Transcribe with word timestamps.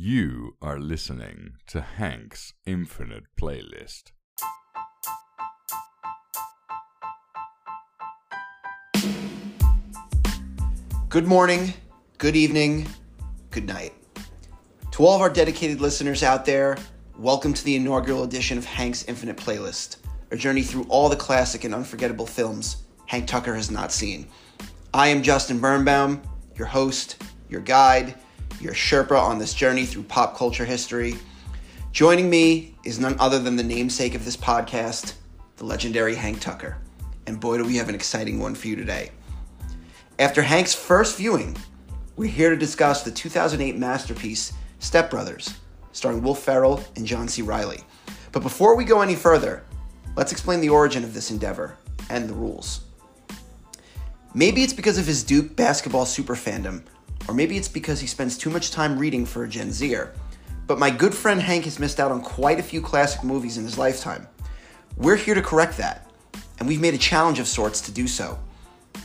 You 0.00 0.54
are 0.62 0.78
listening 0.78 1.54
to 1.66 1.80
Hank's 1.80 2.52
Infinite 2.64 3.24
Playlist. 3.36 4.12
Good 11.08 11.26
morning, 11.26 11.74
good 12.18 12.36
evening, 12.36 12.86
good 13.50 13.66
night. 13.66 13.92
To 14.92 15.04
all 15.04 15.16
of 15.16 15.20
our 15.20 15.30
dedicated 15.30 15.80
listeners 15.80 16.22
out 16.22 16.44
there, 16.44 16.78
welcome 17.18 17.52
to 17.52 17.64
the 17.64 17.74
inaugural 17.74 18.22
edition 18.22 18.56
of 18.56 18.64
Hank's 18.64 19.02
Infinite 19.06 19.36
Playlist, 19.36 19.96
a 20.30 20.36
journey 20.36 20.62
through 20.62 20.86
all 20.88 21.08
the 21.08 21.16
classic 21.16 21.64
and 21.64 21.74
unforgettable 21.74 22.24
films 22.24 22.84
Hank 23.06 23.26
Tucker 23.26 23.56
has 23.56 23.68
not 23.68 23.90
seen. 23.90 24.28
I 24.94 25.08
am 25.08 25.24
Justin 25.24 25.58
Birnbaum, 25.58 26.22
your 26.54 26.68
host, 26.68 27.20
your 27.48 27.62
guide, 27.62 28.14
your 28.60 28.72
Sherpa 28.72 29.20
on 29.20 29.38
this 29.38 29.54
journey 29.54 29.86
through 29.86 30.02
pop 30.04 30.36
culture 30.36 30.64
history. 30.64 31.16
Joining 31.92 32.28
me 32.28 32.74
is 32.84 32.98
none 32.98 33.16
other 33.18 33.38
than 33.38 33.56
the 33.56 33.62
namesake 33.62 34.14
of 34.14 34.24
this 34.24 34.36
podcast, 34.36 35.14
the 35.56 35.64
legendary 35.64 36.14
Hank 36.14 36.40
Tucker. 36.40 36.78
And 37.26 37.38
boy, 37.38 37.58
do 37.58 37.64
we 37.64 37.76
have 37.76 37.88
an 37.88 37.94
exciting 37.94 38.40
one 38.40 38.54
for 38.54 38.68
you 38.68 38.76
today. 38.76 39.10
After 40.18 40.42
Hank's 40.42 40.74
first 40.74 41.16
viewing, 41.16 41.56
we're 42.16 42.30
here 42.30 42.50
to 42.50 42.56
discuss 42.56 43.02
the 43.04 43.10
2008 43.10 43.76
masterpiece, 43.76 44.52
Step 44.80 45.10
Brothers, 45.10 45.54
starring 45.92 46.22
Will 46.22 46.34
Ferrell 46.34 46.82
and 46.96 47.06
John 47.06 47.28
C. 47.28 47.42
Reilly. 47.42 47.80
But 48.32 48.42
before 48.42 48.76
we 48.76 48.84
go 48.84 49.00
any 49.00 49.14
further, 49.14 49.64
let's 50.16 50.32
explain 50.32 50.60
the 50.60 50.68
origin 50.70 51.04
of 51.04 51.14
this 51.14 51.30
endeavor 51.30 51.76
and 52.10 52.28
the 52.28 52.34
rules. 52.34 52.80
Maybe 54.34 54.62
it's 54.62 54.72
because 54.72 54.98
of 54.98 55.06
his 55.06 55.22
Duke 55.22 55.54
basketball 55.56 56.06
super 56.06 56.34
fandom, 56.34 56.82
or 57.26 57.34
maybe 57.34 57.56
it's 57.56 57.68
because 57.68 58.00
he 58.00 58.06
spends 58.06 58.38
too 58.38 58.50
much 58.50 58.70
time 58.70 58.98
reading 58.98 59.26
for 59.26 59.44
a 59.44 59.48
Gen 59.48 59.72
Zer. 59.72 60.14
But 60.66 60.78
my 60.78 60.90
good 60.90 61.14
friend 61.14 61.40
Hank 61.40 61.64
has 61.64 61.78
missed 61.78 61.98
out 61.98 62.12
on 62.12 62.20
quite 62.20 62.60
a 62.60 62.62
few 62.62 62.80
classic 62.80 63.24
movies 63.24 63.56
in 63.56 63.64
his 63.64 63.78
lifetime. 63.78 64.28
We're 64.96 65.16
here 65.16 65.34
to 65.34 65.42
correct 65.42 65.78
that, 65.78 66.10
and 66.58 66.68
we've 66.68 66.80
made 66.80 66.94
a 66.94 66.98
challenge 66.98 67.38
of 67.38 67.48
sorts 67.48 67.80
to 67.82 67.92
do 67.92 68.06
so. 68.06 68.38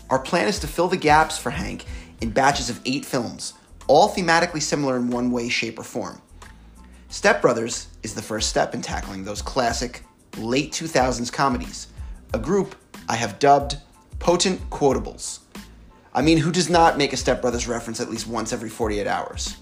Our 0.09 0.19
plan 0.19 0.47
is 0.47 0.59
to 0.59 0.67
fill 0.67 0.87
the 0.87 0.97
gaps 0.97 1.37
for 1.37 1.49
Hank 1.49 1.85
in 2.21 2.31
batches 2.31 2.69
of 2.69 2.81
eight 2.85 3.05
films, 3.05 3.53
all 3.87 4.09
thematically 4.09 4.61
similar 4.61 4.97
in 4.97 5.09
one 5.09 5.31
way, 5.31 5.49
shape, 5.49 5.79
or 5.79 5.83
form. 5.83 6.21
Step 7.09 7.41
Brothers 7.41 7.87
is 8.01 8.13
the 8.13 8.21
first 8.21 8.49
step 8.49 8.73
in 8.73 8.81
tackling 8.81 9.23
those 9.23 9.41
classic, 9.41 10.03
late 10.37 10.71
2000s 10.71 11.31
comedies, 11.31 11.87
a 12.33 12.39
group 12.39 12.75
I 13.07 13.15
have 13.15 13.39
dubbed 13.39 13.77
Potent 14.19 14.69
Quotables. 14.69 15.39
I 16.15 16.21
mean, 16.21 16.37
who 16.37 16.51
does 16.51 16.69
not 16.69 16.97
make 16.97 17.11
a 17.11 17.17
Step 17.17 17.41
Brothers 17.41 17.67
reference 17.67 17.99
at 17.99 18.09
least 18.09 18.27
once 18.27 18.53
every 18.53 18.69
48 18.69 19.07
hours? 19.07 19.57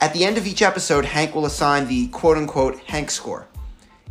At 0.00 0.12
the 0.12 0.24
end 0.24 0.36
of 0.36 0.46
each 0.46 0.60
episode, 0.60 1.06
Hank 1.06 1.34
will 1.34 1.46
assign 1.46 1.88
the 1.88 2.08
quote 2.08 2.36
unquote 2.36 2.78
Hank 2.80 3.10
score. 3.10 3.48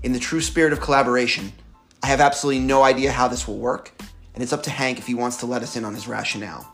In 0.01 0.13
the 0.13 0.19
true 0.19 0.41
spirit 0.41 0.73
of 0.73 0.81
collaboration, 0.81 1.53
I 2.01 2.07
have 2.07 2.19
absolutely 2.19 2.61
no 2.61 2.81
idea 2.81 3.11
how 3.11 3.27
this 3.27 3.47
will 3.47 3.59
work, 3.59 3.91
and 4.33 4.41
it's 4.41 4.51
up 4.51 4.63
to 4.63 4.71
Hank 4.71 4.97
if 4.97 5.05
he 5.05 5.13
wants 5.13 5.37
to 5.37 5.45
let 5.45 5.61
us 5.61 5.75
in 5.75 5.85
on 5.85 5.93
his 5.93 6.07
rationale. 6.07 6.73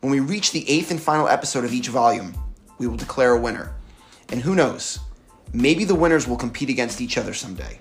When 0.00 0.10
we 0.10 0.20
reach 0.20 0.52
the 0.52 0.68
eighth 0.68 0.90
and 0.90 1.00
final 1.00 1.28
episode 1.28 1.66
of 1.66 1.74
each 1.74 1.88
volume, 1.88 2.34
we 2.78 2.86
will 2.86 2.96
declare 2.96 3.32
a 3.32 3.40
winner. 3.40 3.74
And 4.30 4.40
who 4.40 4.54
knows, 4.54 4.98
maybe 5.52 5.84
the 5.84 5.94
winners 5.94 6.26
will 6.26 6.38
compete 6.38 6.70
against 6.70 7.02
each 7.02 7.18
other 7.18 7.34
someday. 7.34 7.78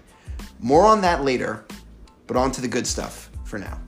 More 0.59 0.85
on 0.85 0.99
that 1.01 1.23
later, 1.23 1.65
but 2.27 2.35
on 2.35 2.51
to 2.51 2.61
the 2.61 2.67
good 2.67 2.85
stuff 2.85 3.29
for 3.45 3.57
now. 3.57 3.79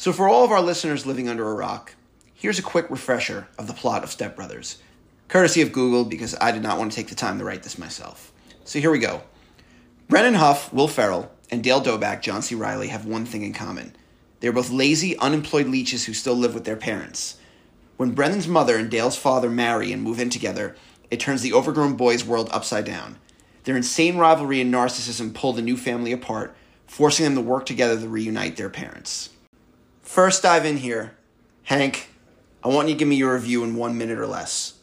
So, 0.00 0.14
for 0.14 0.30
all 0.30 0.44
of 0.44 0.50
our 0.50 0.62
listeners 0.62 1.04
living 1.04 1.28
under 1.28 1.46
a 1.46 1.52
rock, 1.52 1.94
here's 2.32 2.58
a 2.58 2.62
quick 2.62 2.88
refresher 2.88 3.48
of 3.58 3.66
the 3.66 3.74
plot 3.74 4.02
of 4.02 4.10
Step 4.10 4.34
Brothers, 4.34 4.78
courtesy 5.28 5.60
of 5.60 5.72
Google 5.72 6.06
because 6.06 6.34
I 6.40 6.52
did 6.52 6.62
not 6.62 6.78
want 6.78 6.90
to 6.90 6.96
take 6.96 7.08
the 7.08 7.14
time 7.14 7.36
to 7.38 7.44
write 7.44 7.64
this 7.64 7.76
myself. 7.76 8.32
So, 8.64 8.78
here 8.78 8.90
we 8.90 8.98
go. 8.98 9.20
Brennan 10.08 10.32
Huff, 10.32 10.72
Will 10.72 10.88
Ferrell, 10.88 11.30
and 11.50 11.62
Dale 11.62 11.82
Doback, 11.82 12.22
John 12.22 12.40
C. 12.40 12.54
Reilly, 12.54 12.88
have 12.88 13.04
one 13.04 13.26
thing 13.26 13.42
in 13.42 13.52
common. 13.52 13.94
They're 14.40 14.54
both 14.54 14.70
lazy, 14.70 15.18
unemployed 15.18 15.66
leeches 15.66 16.06
who 16.06 16.14
still 16.14 16.34
live 16.34 16.54
with 16.54 16.64
their 16.64 16.76
parents. 16.76 17.36
When 17.98 18.12
Brennan's 18.12 18.48
mother 18.48 18.78
and 18.78 18.90
Dale's 18.90 19.18
father 19.18 19.50
marry 19.50 19.92
and 19.92 20.02
move 20.02 20.18
in 20.18 20.30
together, 20.30 20.76
it 21.10 21.20
turns 21.20 21.42
the 21.42 21.52
overgrown 21.52 21.96
boy's 21.96 22.24
world 22.24 22.48
upside 22.52 22.86
down. 22.86 23.18
Their 23.64 23.76
insane 23.76 24.16
rivalry 24.16 24.62
and 24.62 24.72
narcissism 24.72 25.34
pull 25.34 25.52
the 25.52 25.60
new 25.60 25.76
family 25.76 26.12
apart, 26.12 26.56
forcing 26.86 27.24
them 27.24 27.34
to 27.34 27.42
work 27.42 27.66
together 27.66 28.00
to 28.00 28.08
reunite 28.08 28.56
their 28.56 28.70
parents. 28.70 29.28
First 30.10 30.42
dive 30.42 30.66
in 30.66 30.78
here. 30.78 31.16
Hank, 31.62 32.08
I 32.64 32.68
want 32.68 32.88
you 32.88 32.94
to 32.94 32.98
give 32.98 33.06
me 33.06 33.14
your 33.14 33.32
review 33.34 33.62
in 33.62 33.76
one 33.76 33.96
minute 33.96 34.18
or 34.18 34.26
less. 34.26 34.74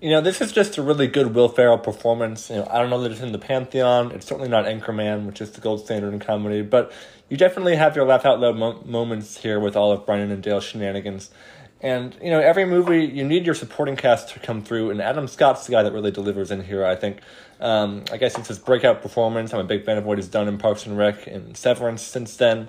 You 0.00 0.10
know, 0.10 0.20
this 0.20 0.40
is 0.40 0.52
just 0.52 0.78
a 0.78 0.82
really 0.82 1.08
good 1.08 1.34
Will 1.34 1.48
Ferrell 1.48 1.78
performance. 1.78 2.50
You 2.50 2.58
know, 2.58 2.68
I 2.70 2.78
don't 2.78 2.88
know 2.88 3.00
that 3.00 3.10
it's 3.10 3.20
in 3.20 3.32
the 3.32 3.38
pantheon. 3.38 4.12
It's 4.12 4.26
certainly 4.26 4.48
not 4.48 4.66
Anchorman, 4.66 5.26
which 5.26 5.40
is 5.40 5.50
the 5.50 5.60
gold 5.60 5.84
standard 5.84 6.14
in 6.14 6.20
comedy, 6.20 6.62
but 6.62 6.92
you 7.28 7.36
definitely 7.36 7.74
have 7.74 7.96
your 7.96 8.06
laugh 8.06 8.24
out 8.24 8.38
loud 8.38 8.54
mo- 8.54 8.80
moments 8.84 9.38
here 9.38 9.58
with 9.58 9.74
all 9.74 9.90
of 9.90 10.06
Brennan 10.06 10.30
and 10.30 10.40
Dale's 10.40 10.62
shenanigans. 10.62 11.32
And 11.80 12.16
you 12.22 12.30
know, 12.30 12.38
every 12.38 12.66
movie 12.66 13.04
you 13.04 13.24
need 13.24 13.44
your 13.44 13.56
supporting 13.56 13.96
cast 13.96 14.28
to 14.34 14.38
come 14.38 14.62
through, 14.62 14.90
and 14.90 15.02
Adam 15.02 15.26
Scott's 15.26 15.66
the 15.66 15.72
guy 15.72 15.82
that 15.82 15.92
really 15.92 16.12
delivers 16.12 16.52
in 16.52 16.62
here. 16.62 16.86
I 16.86 16.94
think. 16.94 17.22
Um, 17.58 18.04
I 18.12 18.18
guess 18.18 18.38
it's 18.38 18.46
his 18.46 18.60
breakout 18.60 19.02
performance. 19.02 19.52
I'm 19.52 19.58
a 19.58 19.64
big 19.64 19.84
fan 19.84 19.98
of 19.98 20.04
what 20.04 20.18
he's 20.18 20.28
done 20.28 20.46
in 20.46 20.58
Parks 20.58 20.86
and 20.86 20.96
Rec 20.96 21.26
and 21.26 21.56
Severance 21.56 22.02
since 22.02 22.36
then. 22.36 22.68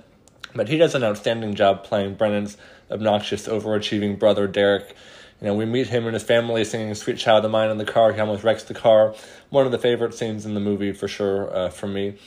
But 0.53 0.69
he 0.69 0.77
does 0.77 0.95
an 0.95 1.03
outstanding 1.03 1.55
job 1.55 1.83
playing 1.83 2.15
Brennan's 2.15 2.57
obnoxious, 2.89 3.47
overachieving 3.47 4.19
brother, 4.19 4.47
Derek. 4.47 4.95
You 5.41 5.47
know, 5.47 5.53
we 5.53 5.65
meet 5.65 5.87
him 5.87 6.05
and 6.05 6.13
his 6.13 6.23
family 6.23 6.63
singing 6.63 6.93
Sweet 6.95 7.17
Child 7.17 7.43
of 7.45 7.51
Mine 7.51 7.69
in 7.69 7.77
the 7.77 7.85
car. 7.85 8.13
He 8.13 8.19
almost 8.19 8.43
wrecks 8.43 8.63
the 8.63 8.73
car. 8.73 9.13
One 9.49 9.65
of 9.65 9.71
the 9.71 9.77
favorite 9.77 10.13
scenes 10.13 10.45
in 10.45 10.53
the 10.53 10.61
movie, 10.61 10.93
for 10.93 11.07
sure, 11.07 11.53
uh, 11.53 11.69
for 11.69 11.87
me. 11.87 12.17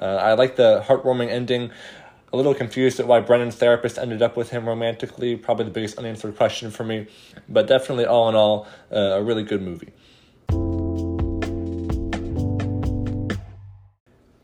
Uh, 0.00 0.04
I 0.04 0.34
like 0.34 0.56
the 0.56 0.82
heartwarming 0.86 1.28
ending. 1.28 1.70
A 2.32 2.36
little 2.36 2.54
confused 2.54 3.00
at 3.00 3.06
why 3.06 3.20
Brennan's 3.20 3.54
therapist 3.54 3.96
ended 3.96 4.22
up 4.22 4.36
with 4.36 4.50
him 4.50 4.66
romantically. 4.66 5.36
Probably 5.36 5.64
the 5.64 5.70
biggest 5.70 5.98
unanswered 5.98 6.36
question 6.36 6.70
for 6.70 6.84
me. 6.84 7.06
But 7.48 7.68
definitely, 7.68 8.06
all 8.06 8.28
in 8.28 8.34
all, 8.34 8.66
uh, 8.92 8.96
a 8.96 9.22
really 9.22 9.44
good 9.44 9.62
movie. 9.62 9.92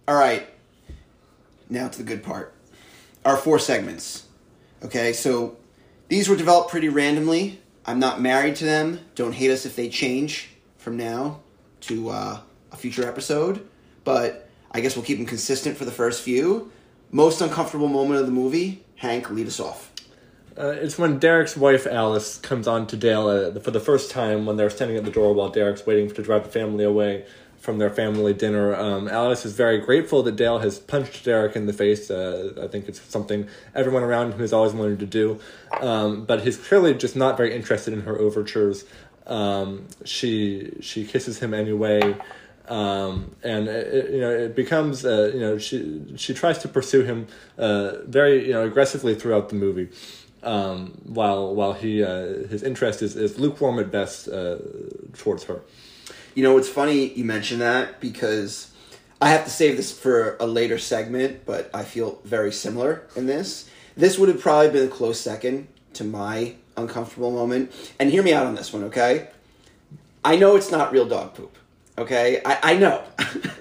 All 0.06 0.14
right, 0.14 0.46
now 1.68 1.88
to 1.88 1.98
the 1.98 2.04
good 2.04 2.22
part. 2.22 2.54
Our 3.24 3.36
four 3.36 3.58
segments. 3.58 4.26
Okay, 4.84 5.12
so 5.12 5.56
these 6.08 6.28
were 6.28 6.36
developed 6.36 6.70
pretty 6.70 6.88
randomly. 6.88 7.60
I'm 7.86 7.98
not 7.98 8.20
married 8.20 8.56
to 8.56 8.64
them. 8.64 9.00
Don't 9.14 9.32
hate 9.32 9.50
us 9.50 9.64
if 9.64 9.76
they 9.76 9.88
change 9.88 10.50
from 10.76 10.96
now 10.96 11.40
to 11.82 12.10
uh, 12.10 12.40
a 12.72 12.76
future 12.76 13.08
episode. 13.08 13.66
But 14.04 14.48
I 14.70 14.80
guess 14.80 14.96
we'll 14.96 15.04
keep 15.04 15.18
them 15.18 15.26
consistent 15.26 15.76
for 15.76 15.84
the 15.84 15.92
first 15.92 16.22
few. 16.22 16.70
Most 17.10 17.40
uncomfortable 17.40 17.88
moment 17.88 18.20
of 18.20 18.26
the 18.26 18.32
movie. 18.32 18.84
Hank, 18.96 19.30
lead 19.30 19.46
us 19.46 19.60
off. 19.60 19.90
Uh, 20.56 20.68
it's 20.68 20.98
when 20.98 21.18
Derek's 21.18 21.56
wife 21.56 21.86
Alice 21.86 22.38
comes 22.38 22.68
on 22.68 22.86
to 22.86 22.96
Dale 22.96 23.26
uh, 23.26 23.58
for 23.60 23.70
the 23.70 23.80
first 23.80 24.10
time 24.10 24.46
when 24.46 24.56
they're 24.56 24.70
standing 24.70 24.96
at 24.96 25.04
the 25.04 25.10
door 25.10 25.32
while 25.34 25.48
Derek's 25.48 25.84
waiting 25.84 26.08
to 26.10 26.22
drive 26.22 26.44
the 26.44 26.50
family 26.50 26.84
away 26.84 27.24
from 27.64 27.78
their 27.78 27.88
family 27.88 28.34
dinner. 28.34 28.76
Um, 28.76 29.08
Alice 29.08 29.46
is 29.46 29.54
very 29.54 29.78
grateful 29.78 30.22
that 30.24 30.36
Dale 30.36 30.58
has 30.58 30.78
punched 30.78 31.24
Derek 31.24 31.56
in 31.56 31.64
the 31.64 31.72
face. 31.72 32.10
Uh, 32.10 32.52
I 32.62 32.68
think 32.68 32.88
it's 32.88 33.00
something 33.00 33.48
everyone 33.74 34.02
around 34.02 34.32
him 34.32 34.40
has 34.40 34.52
always 34.52 34.74
wanted 34.74 34.98
to 35.00 35.06
do. 35.06 35.40
Um, 35.80 36.26
but 36.26 36.42
he's 36.42 36.58
clearly 36.58 36.92
just 36.92 37.16
not 37.16 37.38
very 37.38 37.56
interested 37.56 37.94
in 37.94 38.02
her 38.02 38.18
overtures. 38.18 38.84
Um, 39.26 39.86
she 40.04 40.76
she 40.80 41.06
kisses 41.06 41.38
him 41.38 41.54
anyway. 41.54 42.14
Um, 42.68 43.34
and 43.42 43.66
it, 43.68 44.10
you 44.10 44.20
know 44.20 44.30
it 44.30 44.54
becomes 44.54 45.04
uh, 45.06 45.30
you 45.32 45.40
know 45.40 45.56
she 45.56 46.02
she 46.16 46.34
tries 46.34 46.58
to 46.58 46.68
pursue 46.68 47.02
him 47.02 47.26
uh, 47.58 48.02
very 48.06 48.46
you 48.46 48.52
know 48.52 48.64
aggressively 48.66 49.14
throughout 49.14 49.48
the 49.48 49.54
movie, 49.54 49.88
um, 50.42 51.00
while 51.04 51.54
while 51.54 51.72
he 51.72 52.02
uh, 52.02 52.46
his 52.52 52.62
interest 52.62 53.00
is, 53.02 53.16
is 53.16 53.38
lukewarm 53.38 53.78
at 53.78 53.90
best 53.90 54.28
uh, 54.28 54.58
towards 55.14 55.44
her. 55.44 55.62
You 56.34 56.42
know, 56.42 56.58
it's 56.58 56.68
funny 56.68 57.12
you 57.14 57.24
mention 57.24 57.60
that 57.60 58.00
because 58.00 58.72
I 59.20 59.28
have 59.28 59.44
to 59.44 59.50
save 59.50 59.76
this 59.76 59.96
for 59.96 60.36
a 60.40 60.46
later 60.46 60.78
segment, 60.78 61.46
but 61.46 61.70
I 61.72 61.84
feel 61.84 62.20
very 62.24 62.52
similar 62.52 63.06
in 63.14 63.26
this. 63.26 63.70
This 63.96 64.18
would 64.18 64.28
have 64.28 64.40
probably 64.40 64.70
been 64.70 64.88
a 64.88 64.90
close 64.90 65.20
second 65.20 65.68
to 65.94 66.04
my 66.04 66.56
uncomfortable 66.76 67.30
moment. 67.30 67.72
And 67.98 68.10
hear 68.10 68.22
me 68.22 68.32
out 68.34 68.46
on 68.46 68.54
this 68.54 68.72
one, 68.72 68.84
okay? 68.84 69.28
I 70.24 70.36
know 70.36 70.56
it's 70.56 70.70
not 70.70 70.92
real 70.92 71.06
dog 71.06 71.34
poop, 71.34 71.56
okay? 71.96 72.40
I, 72.44 72.58
I 72.62 72.76
know. 72.76 73.04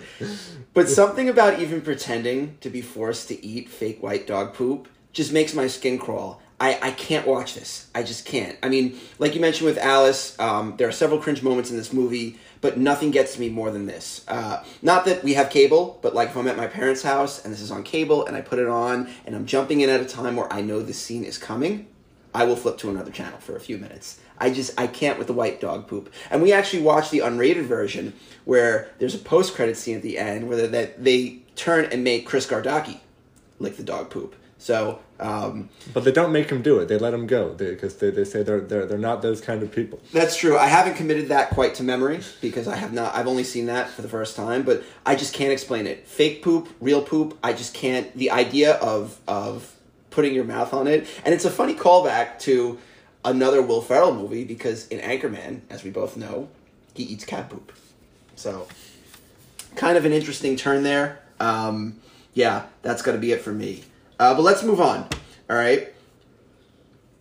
but 0.73 0.89
something 0.89 1.29
about 1.29 1.59
even 1.59 1.81
pretending 1.81 2.57
to 2.61 2.69
be 2.69 2.81
forced 2.81 3.27
to 3.27 3.45
eat 3.45 3.69
fake 3.69 4.01
white 4.01 4.25
dog 4.25 4.53
poop 4.53 4.87
just 5.11 5.31
makes 5.31 5.53
my 5.53 5.67
skin 5.67 5.99
crawl. 5.99 6.41
I, 6.59 6.79
I 6.81 6.91
can't 6.91 7.27
watch 7.27 7.55
this. 7.55 7.89
I 7.93 8.03
just 8.03 8.25
can't. 8.25 8.57
I 8.63 8.69
mean, 8.69 8.97
like 9.19 9.35
you 9.35 9.41
mentioned 9.41 9.65
with 9.65 9.77
Alice, 9.77 10.39
um, 10.39 10.75
there 10.77 10.87
are 10.87 10.93
several 10.93 11.19
cringe 11.19 11.43
moments 11.43 11.69
in 11.69 11.77
this 11.77 11.91
movie, 11.91 12.39
but 12.63 12.77
nothing 12.77 13.11
gets 13.11 13.33
to 13.33 13.41
me 13.41 13.49
more 13.49 13.71
than 13.71 13.87
this. 13.87 14.23
Uh, 14.25 14.63
not 14.81 15.03
that 15.03 15.21
we 15.21 15.33
have 15.33 15.49
cable, 15.49 15.99
but 16.01 16.15
like 16.15 16.29
if 16.29 16.37
I'm 16.37 16.47
at 16.47 16.55
my 16.55 16.65
parents' 16.65 17.03
house 17.03 17.43
and 17.43 17.53
this 17.53 17.59
is 17.59 17.69
on 17.69 17.83
cable 17.83 18.25
and 18.25 18.37
I 18.37 18.41
put 18.41 18.57
it 18.57 18.69
on 18.69 19.09
and 19.25 19.35
I'm 19.35 19.45
jumping 19.45 19.81
in 19.81 19.89
at 19.89 19.99
a 19.99 20.05
time 20.05 20.37
where 20.37 20.51
I 20.51 20.61
know 20.61 20.81
the 20.81 20.93
scene 20.93 21.25
is 21.25 21.37
coming, 21.37 21.87
I 22.33 22.45
will 22.45 22.55
flip 22.55 22.77
to 22.77 22.89
another 22.89 23.11
channel 23.11 23.37
for 23.39 23.57
a 23.57 23.59
few 23.59 23.77
minutes. 23.77 24.17
I 24.37 24.49
just 24.49 24.79
I 24.79 24.87
can't 24.87 25.17
with 25.17 25.27
the 25.27 25.33
white 25.33 25.59
dog 25.59 25.89
poop. 25.89 26.11
And 26.31 26.41
we 26.41 26.53
actually 26.53 26.83
watched 26.83 27.11
the 27.11 27.19
unrated 27.19 27.65
version 27.65 28.13
where 28.45 28.91
there's 28.97 29.13
a 29.13 29.19
post 29.19 29.55
credit 29.55 29.75
scene 29.75 29.97
at 29.97 30.01
the 30.01 30.17
end 30.17 30.47
where 30.47 30.65
they, 30.65 30.93
they 30.97 31.39
turn 31.57 31.89
and 31.91 32.01
make 32.01 32.25
Chris 32.25 32.47
Gardocki 32.47 33.01
lick 33.59 33.75
the 33.75 33.83
dog 33.83 34.09
poop. 34.09 34.37
So, 34.63 34.99
um, 35.19 35.67
But 35.93 36.05
they 36.05 36.13
don't 36.13 36.31
make 36.31 36.49
him 36.49 36.61
do 36.61 36.79
it. 36.79 36.87
They 36.87 36.97
let 36.97 37.13
him 37.13 37.27
go 37.27 37.53
because 37.53 37.97
they, 37.97 38.11
they 38.11 38.23
say 38.23 38.43
they're, 38.43 38.61
they're 38.61 38.85
they're 38.85 38.97
not 38.97 39.21
those 39.21 39.41
kind 39.41 39.61
of 39.61 39.73
people. 39.73 39.99
That's 40.13 40.37
true. 40.37 40.57
I 40.57 40.67
haven't 40.67 40.95
committed 40.95 41.27
that 41.27 41.49
quite 41.49 41.75
to 41.75 41.83
memory 41.83 42.21
because 42.39 42.65
I 42.65 42.77
have 42.77 42.93
not. 42.93 43.13
I've 43.13 43.27
only 43.27 43.43
seen 43.43 43.65
that 43.65 43.89
for 43.89 44.01
the 44.01 44.07
first 44.07 44.37
time, 44.37 44.63
but 44.63 44.81
I 45.05 45.17
just 45.17 45.33
can't 45.33 45.51
explain 45.51 45.85
it. 45.85 46.07
Fake 46.07 46.41
poop, 46.43 46.69
real 46.79 47.01
poop. 47.01 47.37
I 47.43 47.51
just 47.51 47.73
can't. 47.73 48.15
The 48.15 48.31
idea 48.31 48.75
of 48.75 49.19
of 49.27 49.75
putting 50.11 50.33
your 50.33 50.45
mouth 50.45 50.73
on 50.73 50.87
it, 50.87 51.07
and 51.25 51.33
it's 51.33 51.43
a 51.43 51.51
funny 51.51 51.75
callback 51.75 52.39
to 52.39 52.79
another 53.25 53.61
Will 53.61 53.81
Ferrell 53.81 54.15
movie 54.15 54.45
because 54.45 54.87
in 54.87 55.01
Anchorman, 55.01 55.59
as 55.69 55.83
we 55.83 55.89
both 55.89 56.15
know, 56.15 56.47
he 56.93 57.03
eats 57.03 57.25
cat 57.25 57.49
poop. 57.49 57.73
So, 58.37 58.69
kind 59.75 59.97
of 59.97 60.05
an 60.05 60.13
interesting 60.13 60.55
turn 60.55 60.83
there. 60.83 61.19
Um, 61.41 61.99
yeah, 62.33 62.67
that's 62.81 63.01
going 63.01 63.17
to 63.17 63.21
be 63.21 63.33
it 63.33 63.41
for 63.41 63.51
me. 63.51 63.83
Uh, 64.23 64.33
but 64.33 64.43
let's 64.43 64.63
move 64.63 64.79
on. 64.79 65.07
All 65.49 65.57
right, 65.57 65.93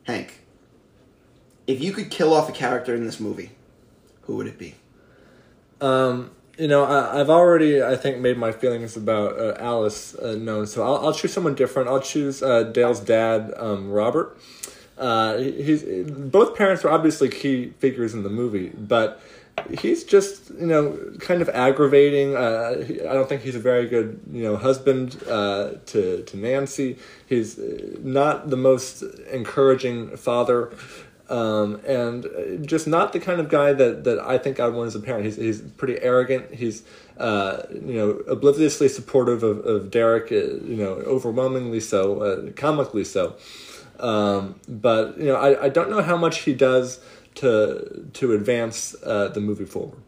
Hank 0.05 0.43
if 1.67 1.83
you 1.83 1.93
could 1.93 2.11
kill 2.11 2.33
off 2.33 2.49
a 2.49 2.53
character 2.53 2.95
in 2.95 3.05
this 3.05 3.21
movie, 3.21 3.51
who 4.23 4.37
would 4.37 4.47
it 4.47 4.59
be? 4.59 4.75
Um, 5.81 6.31
you 6.59 6.69
know, 6.69 6.85
I, 6.85 7.21
I've 7.21 7.31
already, 7.31 7.83
I 7.83 7.97
think, 7.97 8.19
made 8.19 8.37
my 8.37 8.53
feelings 8.53 8.97
about 8.97 9.39
uh, 9.39 9.57
Alice 9.59 10.15
uh, 10.15 10.35
known, 10.35 10.67
so 10.67 10.83
I'll, 10.85 11.07
I'll 11.07 11.15
choose 11.15 11.33
someone 11.33 11.55
different. 11.55 11.89
I'll 11.89 12.01
choose 12.01 12.43
uh, 12.43 12.65
Dale's 12.65 13.01
dad, 13.01 13.53
um, 13.57 13.91
Robert. 13.91 14.37
Uh, 14.99 15.39
he's 15.39 15.83
both 15.83 16.57
parents 16.57 16.85
were 16.85 16.91
obviously 16.91 17.29
key 17.29 17.73
figures 17.79 18.15
in 18.15 18.23
the 18.23 18.31
movie, 18.31 18.69
but 18.69 19.21
he's 19.71 20.05
just 20.05 20.51
you 20.51 20.67
know 20.67 20.99
kind 21.21 21.43
of 21.43 21.49
aggravating. 21.49 22.37
Uh, 22.37 22.85
I 23.09 23.13
don't 23.15 23.29
think 23.29 23.43
he's 23.43 23.57
a 23.57 23.61
very 23.61 23.87
good 23.87 24.21
you 24.31 24.43
know 24.43 24.57
husband 24.57 25.23
uh, 25.29 25.73
to 25.87 26.23
to 26.23 26.37
Nancy. 26.37 26.99
He's 27.27 27.59
uh, 27.59 27.97
not 28.01 28.51
the 28.51 28.57
most 28.57 29.03
encouraging 29.31 30.17
father. 30.17 30.73
Um, 31.29 31.81
and 31.87 32.27
uh, 32.27 32.57
just 32.67 32.87
not 32.87 33.15
the 33.15 33.21
kind 33.21 33.41
of 33.41 33.49
guy 33.49 33.73
that, 33.73 34.05
that 34.05 34.19
I 34.19 34.37
think 34.37 34.61
I 34.61 34.69
want 34.69 34.89
as 34.89 34.95
a 34.95 35.01
parent. 35.01 35.25
He's, 35.25 35.37
he's 35.37 35.63
pretty 35.63 35.99
arrogant. 36.03 36.53
He's, 36.53 36.83
uh, 37.17 37.63
you 37.71 37.95
know, 37.95 38.11
obliviously 38.29 38.89
supportive 38.89 39.43
of, 39.43 39.65
of 39.65 39.91
Derek, 39.91 40.31
uh, 40.31 40.35
you 40.35 40.77
know, 40.77 40.93
overwhelmingly 41.07 41.81
so, 41.81 42.53
comically 42.55 43.05
so. 43.05 43.37
Um, 43.99 44.61
but, 44.69 45.17
you 45.17 45.27
know, 45.27 45.37
I, 45.37 45.65
I 45.65 45.69
don't 45.71 45.89
know 45.89 46.03
how 46.03 46.19
much 46.19 46.41
he 46.41 46.53
does 46.53 47.01
to, 47.37 48.07
to 48.13 48.33
advance 48.33 48.95
uh, 49.03 49.29
the 49.29 49.41
movie 49.41 49.65
forward. 49.65 49.99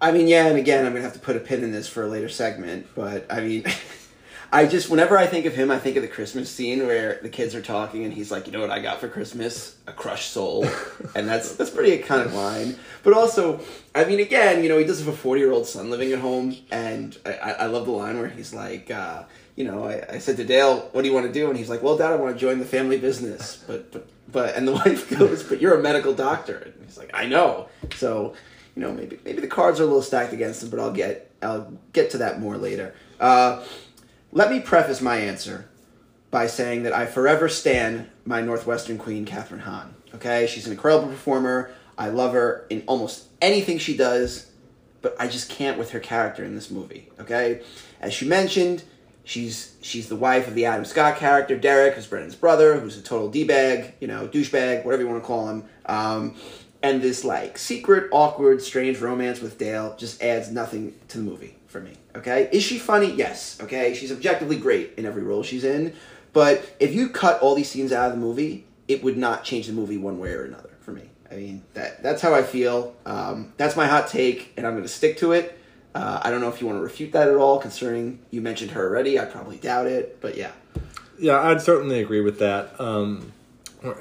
I 0.00 0.12
mean, 0.12 0.28
yeah, 0.28 0.46
and 0.46 0.58
again, 0.58 0.84
I'm 0.84 0.92
gonna 0.92 1.02
have 1.02 1.14
to 1.14 1.18
put 1.18 1.34
a 1.34 1.40
pin 1.40 1.64
in 1.64 1.72
this 1.72 1.88
for 1.88 2.02
a 2.02 2.08
later 2.08 2.28
segment, 2.28 2.88
but 2.94 3.24
I 3.30 3.40
mean, 3.40 3.64
I 4.52 4.66
just 4.66 4.90
whenever 4.90 5.16
I 5.16 5.26
think 5.26 5.46
of 5.46 5.54
him, 5.54 5.70
I 5.70 5.78
think 5.78 5.96
of 5.96 6.02
the 6.02 6.08
Christmas 6.08 6.50
scene 6.50 6.86
where 6.86 7.18
the 7.22 7.28
kids 7.30 7.54
are 7.54 7.62
talking 7.62 8.04
and 8.04 8.12
he's 8.12 8.30
like, 8.30 8.46
"You 8.46 8.52
know 8.52 8.60
what 8.60 8.70
I 8.70 8.80
got 8.80 9.00
for 9.00 9.08
Christmas? 9.08 9.76
A 9.86 9.92
crushed 9.92 10.30
soul," 10.30 10.66
and 11.16 11.26
that's 11.26 11.56
that's 11.56 11.70
pretty 11.70 11.96
kind 11.98 12.22
of 12.22 12.34
line. 12.34 12.76
But 13.02 13.14
also, 13.14 13.60
I 13.94 14.04
mean, 14.04 14.20
again, 14.20 14.62
you 14.62 14.68
know, 14.68 14.78
he 14.78 14.84
does 14.84 14.98
have 14.98 15.08
a 15.08 15.16
40 15.16 15.40
year 15.40 15.52
old 15.52 15.66
son 15.66 15.90
living 15.90 16.12
at 16.12 16.18
home, 16.18 16.54
and 16.70 17.16
I, 17.24 17.32
I 17.32 17.50
I 17.50 17.66
love 17.66 17.86
the 17.86 17.92
line 17.92 18.18
where 18.18 18.28
he's 18.28 18.52
like. 18.52 18.90
Uh, 18.90 19.24
you 19.56 19.64
know, 19.64 19.84
I, 19.84 20.14
I 20.14 20.18
said 20.18 20.36
to 20.38 20.44
Dale, 20.44 20.88
"What 20.92 21.02
do 21.02 21.08
you 21.08 21.14
want 21.14 21.26
to 21.26 21.32
do?" 21.32 21.48
And 21.48 21.56
he's 21.56 21.70
like, 21.70 21.82
"Well, 21.82 21.96
Dad, 21.96 22.12
I 22.12 22.16
want 22.16 22.34
to 22.34 22.40
join 22.40 22.58
the 22.58 22.64
family 22.64 22.98
business." 22.98 23.62
But, 23.66 23.92
but, 23.92 24.08
but, 24.30 24.54
and 24.56 24.66
the 24.66 24.72
wife 24.84 25.10
goes, 25.10 25.42
"But 25.42 25.60
you're 25.60 25.78
a 25.78 25.82
medical 25.82 26.12
doctor." 26.12 26.56
And 26.56 26.74
he's 26.84 26.98
like, 26.98 27.10
"I 27.14 27.26
know." 27.26 27.68
So, 27.96 28.34
you 28.74 28.82
know, 28.82 28.92
maybe 28.92 29.18
maybe 29.24 29.40
the 29.40 29.48
cards 29.48 29.80
are 29.80 29.84
a 29.84 29.86
little 29.86 30.02
stacked 30.02 30.32
against 30.32 30.62
him, 30.62 30.70
but 30.70 30.80
I'll 30.80 30.92
get 30.92 31.30
I'll 31.42 31.72
get 31.92 32.10
to 32.10 32.18
that 32.18 32.40
more 32.40 32.56
later. 32.56 32.94
Uh, 33.20 33.64
let 34.32 34.50
me 34.50 34.58
preface 34.58 35.00
my 35.00 35.16
answer 35.16 35.68
by 36.32 36.48
saying 36.48 36.82
that 36.82 36.92
I 36.92 37.06
forever 37.06 37.48
stand 37.48 38.08
my 38.24 38.40
Northwestern 38.40 38.98
Queen, 38.98 39.24
Kathryn 39.24 39.60
Hahn. 39.60 39.94
Okay, 40.16 40.48
she's 40.48 40.66
an 40.66 40.72
incredible 40.72 41.08
performer. 41.08 41.70
I 41.96 42.08
love 42.08 42.32
her 42.32 42.66
in 42.70 42.82
almost 42.86 43.28
anything 43.40 43.78
she 43.78 43.96
does, 43.96 44.50
but 45.00 45.14
I 45.20 45.28
just 45.28 45.48
can't 45.48 45.78
with 45.78 45.92
her 45.92 46.00
character 46.00 46.44
in 46.44 46.56
this 46.56 46.72
movie. 46.72 47.08
Okay, 47.20 47.62
as 48.00 48.12
she 48.12 48.26
mentioned, 48.26 48.82
she's 49.24 49.74
she's 49.80 50.08
the 50.08 50.16
wife 50.16 50.46
of 50.46 50.54
the 50.54 50.66
Adam 50.66 50.84
Scott 50.84 51.16
character, 51.16 51.58
Derek, 51.58 51.94
who's 51.94 52.06
Brennan's 52.06 52.34
brother, 52.34 52.78
who's 52.78 52.96
a 52.96 53.02
total 53.02 53.30
d 53.30 53.44
bag, 53.44 53.94
you 54.00 54.06
know, 54.06 54.28
douchebag, 54.28 54.84
whatever 54.84 55.02
you 55.02 55.08
want 55.08 55.22
to 55.22 55.26
call 55.26 55.48
him. 55.48 55.64
Um, 55.86 56.36
and 56.82 57.00
this 57.00 57.24
like 57.24 57.58
secret, 57.58 58.08
awkward, 58.12 58.62
strange 58.62 59.00
romance 59.00 59.40
with 59.40 59.58
Dale 59.58 59.96
just 59.98 60.22
adds 60.22 60.50
nothing 60.50 60.94
to 61.08 61.18
the 61.18 61.24
movie 61.24 61.56
for 61.66 61.80
me. 61.80 61.94
Okay, 62.14 62.48
is 62.52 62.62
she 62.62 62.78
funny? 62.78 63.12
Yes. 63.12 63.58
Okay, 63.60 63.94
she's 63.94 64.12
objectively 64.12 64.56
great 64.56 64.92
in 64.96 65.06
every 65.06 65.22
role 65.22 65.42
she's 65.42 65.64
in. 65.64 65.94
But 66.32 66.76
if 66.78 66.94
you 66.94 67.08
cut 67.08 67.40
all 67.40 67.54
these 67.54 67.70
scenes 67.70 67.92
out 67.92 68.06
of 68.06 68.12
the 68.12 68.20
movie, 68.20 68.66
it 68.86 69.02
would 69.02 69.16
not 69.16 69.44
change 69.44 69.66
the 69.66 69.72
movie 69.72 69.96
one 69.96 70.18
way 70.18 70.32
or 70.32 70.44
another 70.44 70.70
for 70.80 70.92
me. 70.92 71.08
I 71.30 71.36
mean, 71.36 71.62
that 71.72 72.02
that's 72.02 72.20
how 72.20 72.34
I 72.34 72.42
feel. 72.42 72.94
Um, 73.06 73.52
that's 73.56 73.76
my 73.76 73.86
hot 73.86 74.08
take, 74.08 74.52
and 74.56 74.66
I'm 74.66 74.74
going 74.74 74.84
to 74.84 74.88
stick 74.88 75.16
to 75.18 75.32
it. 75.32 75.58
Uh, 75.94 76.20
I 76.22 76.30
don't 76.30 76.40
know 76.40 76.48
if 76.48 76.60
you 76.60 76.66
want 76.66 76.78
to 76.78 76.82
refute 76.82 77.12
that 77.12 77.28
at 77.28 77.36
all, 77.36 77.58
concerning 77.58 78.18
you 78.30 78.40
mentioned 78.40 78.72
her 78.72 78.88
already. 78.88 79.18
I 79.18 79.26
probably 79.26 79.58
doubt 79.58 79.86
it, 79.86 80.20
but 80.20 80.36
yeah. 80.36 80.50
Yeah, 81.18 81.40
I'd 81.40 81.62
certainly 81.62 82.00
agree 82.00 82.20
with 82.20 82.40
that. 82.40 82.80
Um, 82.80 83.32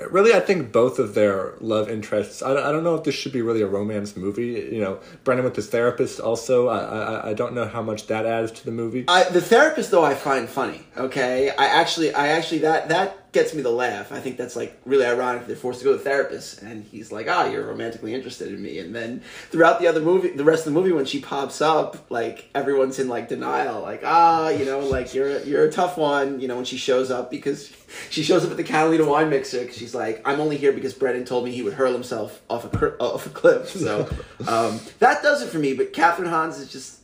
really, 0.10 0.34
I 0.34 0.40
think 0.40 0.72
both 0.72 0.98
of 0.98 1.14
their 1.14 1.54
love 1.60 1.90
interests. 1.90 2.42
I, 2.42 2.52
I 2.52 2.72
don't 2.72 2.84
know 2.84 2.96
if 2.96 3.04
this 3.04 3.14
should 3.14 3.32
be 3.32 3.42
really 3.42 3.62
a 3.62 3.68
romance 3.68 4.16
movie. 4.18 4.70
You 4.72 4.82
know, 4.82 5.00
Brendan 5.24 5.46
with 5.46 5.56
his 5.56 5.70
therapist. 5.70 6.20
Also, 6.20 6.68
I, 6.70 6.80
I 6.80 7.30
I 7.30 7.34
don't 7.34 7.54
know 7.54 7.68
how 7.68 7.82
much 7.82 8.08
that 8.08 8.26
adds 8.26 8.52
to 8.54 8.66
the 8.66 8.72
movie. 8.72 9.06
I, 9.08 9.26
the 9.30 9.42
therapist 9.42 9.92
though 9.92 10.04
I 10.04 10.16
find 10.16 10.50
funny. 10.50 10.88
Okay, 10.98 11.52
I 11.52 11.66
actually, 11.66 12.14
I 12.14 12.30
actually 12.30 12.60
that 12.60 12.90
that 12.90 13.23
gets 13.34 13.54
me 13.54 13.62
the 13.62 13.72
laugh. 13.72 14.12
I 14.12 14.20
think 14.20 14.38
that's 14.38 14.56
like 14.56 14.80
really 14.86 15.06
ironic. 15.06 15.48
They're 15.48 15.56
forced 15.56 15.80
to 15.80 15.86
go 15.86 15.92
to 15.92 15.98
the 15.98 16.04
therapist, 16.04 16.62
and 16.62 16.84
he's 16.86 17.12
like, 17.12 17.28
"Ah, 17.30 17.46
you're 17.48 17.66
romantically 17.66 18.14
interested 18.14 18.48
in 18.50 18.62
me." 18.62 18.80
And 18.80 18.96
then 18.96 19.22
throughout 19.50 19.80
the 19.82 19.88
other 19.88 20.00
movie, 20.00 20.30
the 20.30 20.44
rest 20.46 20.66
of 20.66 20.74
the 20.74 20.80
movie, 20.80 20.92
when 20.94 21.06
she 21.06 21.20
pops 21.20 21.60
up, 21.60 22.10
like 22.10 22.50
everyone's 22.56 23.00
in 23.00 23.10
like 23.10 23.28
denial, 23.28 23.82
like, 23.82 24.04
"Ah, 24.06 24.50
you 24.50 24.64
know, 24.66 24.80
like 24.80 25.14
you're 25.14 25.40
you're 25.42 25.66
a 25.66 25.72
tough 25.72 25.98
one." 25.98 26.40
You 26.40 26.48
know, 26.48 26.56
when 26.56 26.66
she 26.66 26.78
shows 26.78 27.12
up 27.12 27.30
because 27.30 27.74
she 28.10 28.24
shows 28.24 28.46
up 28.46 28.52
at 28.52 28.58
the 28.58 28.64
Catalina 28.64 29.06
wine 29.06 29.30
mixer. 29.30 29.66
'cause 29.66 29.76
she's 29.76 29.94
like, 29.96 30.22
"I'm 30.26 30.40
only 30.40 30.58
here 30.58 30.72
because 30.72 30.94
Brendan 30.94 31.26
told 31.26 31.44
me 31.46 31.52
he 31.52 31.62
would 31.64 31.74
hurl 31.74 31.92
himself 31.94 32.42
off 32.50 32.66
a 32.66 32.70
cr- 32.78 32.96
off 33.00 33.26
a 33.26 33.30
cliff." 33.30 33.70
So 33.70 34.08
um, 34.48 34.80
that 35.00 35.22
does 35.24 35.42
it 35.42 35.50
for 35.50 35.58
me. 35.60 35.74
But 35.74 35.92
Kathryn 35.94 36.28
Hahn's 36.30 36.60
is 36.60 36.72
just 36.72 37.00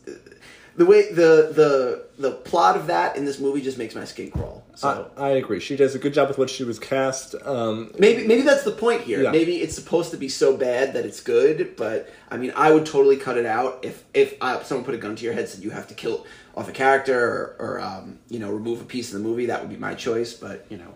the 0.80 0.86
way 0.86 1.12
the 1.12 1.52
the 1.54 2.06
the 2.18 2.32
plot 2.32 2.78
of 2.78 2.88
that 2.88 3.18
in 3.18 3.26
this 3.26 3.38
movie 3.38 3.60
just 3.60 3.78
makes 3.78 3.96
my 3.96 4.06
skin 4.06 4.32
crawl. 4.32 4.64
So 4.76 5.12
I, 5.18 5.26
I 5.26 5.30
agree. 5.32 5.60
She 5.60 5.76
does 5.76 5.94
a 5.94 6.00
good 6.00 6.14
job 6.14 6.30
with 6.30 6.38
what 6.38 6.50
she 6.50 6.64
was 6.64 6.80
cast. 6.80 7.36
Um, 7.44 7.92
maybe 8.00 8.26
maybe 8.26 8.44
that's 8.44 8.64
the 8.64 8.72
point 8.72 9.02
here. 9.02 9.22
Yeah. 9.22 9.32
Maybe 9.32 9.58
it's 9.58 9.76
supposed 9.76 10.12
to 10.12 10.18
be 10.18 10.30
so 10.30 10.56
bad 10.56 10.94
that 10.94 11.06
it's 11.06 11.20
good, 11.20 11.76
but 11.76 12.10
I 12.32 12.38
mean, 12.38 12.54
I 12.56 12.72
would 12.72 12.86
totally 12.86 13.18
cut 13.18 13.38
it 13.38 13.46
out 13.46 13.80
if 13.84 14.06
if 14.14 14.36
uh, 14.40 14.64
someone 14.64 14.86
put 14.86 14.96
a 14.96 14.98
gun 14.98 15.18
to 15.18 15.26
your 15.26 15.34
head 15.34 15.42
and 15.42 15.50
said 15.50 15.64
you 15.66 15.72
have 15.72 15.90
to 15.90 15.94
kill 15.94 16.26
off 16.56 16.70
a 16.70 16.72
character 16.72 17.20
or, 17.20 17.56
or 17.60 17.82
um, 17.82 18.18
you 18.30 18.40
know 18.40 18.50
remove 18.50 18.80
a 18.80 18.86
piece 18.86 19.14
of 19.14 19.22
the 19.22 19.28
movie. 19.28 19.48
That 19.48 19.60
would 19.60 19.70
be 19.70 19.76
my 19.76 19.96
choice, 19.96 20.34
but 20.34 20.66
you 20.70 20.78
know, 20.78 20.94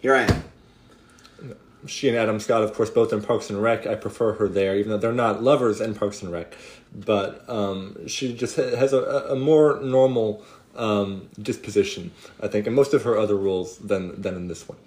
here 0.00 0.16
I 0.16 0.22
am. 0.22 1.54
she 1.86 2.08
and 2.08 2.18
Adam 2.18 2.40
Scott, 2.40 2.64
of 2.64 2.74
course, 2.74 2.90
both 2.90 3.12
in 3.12 3.22
Parks 3.22 3.48
and 3.48 3.62
Rec. 3.62 3.86
I 3.86 3.94
prefer 3.94 4.32
her 4.32 4.48
there, 4.48 4.76
even 4.76 4.90
though 4.90 4.98
they're 4.98 5.12
not 5.12 5.40
lovers 5.40 5.80
in 5.80 5.94
Parks 5.94 6.20
and 6.20 6.32
Rec. 6.32 6.52
But 6.94 7.48
um, 7.48 8.08
she 8.08 8.34
just 8.34 8.56
has 8.56 8.92
a, 8.92 9.28
a 9.30 9.36
more 9.36 9.80
normal 9.80 10.44
um, 10.76 11.28
disposition, 11.40 12.10
I 12.40 12.48
think, 12.48 12.66
in 12.66 12.74
most 12.74 12.94
of 12.94 13.02
her 13.04 13.16
other 13.16 13.36
roles 13.36 13.78
than 13.78 14.20
than 14.20 14.34
in 14.34 14.48
this 14.48 14.68
one. 14.68 14.78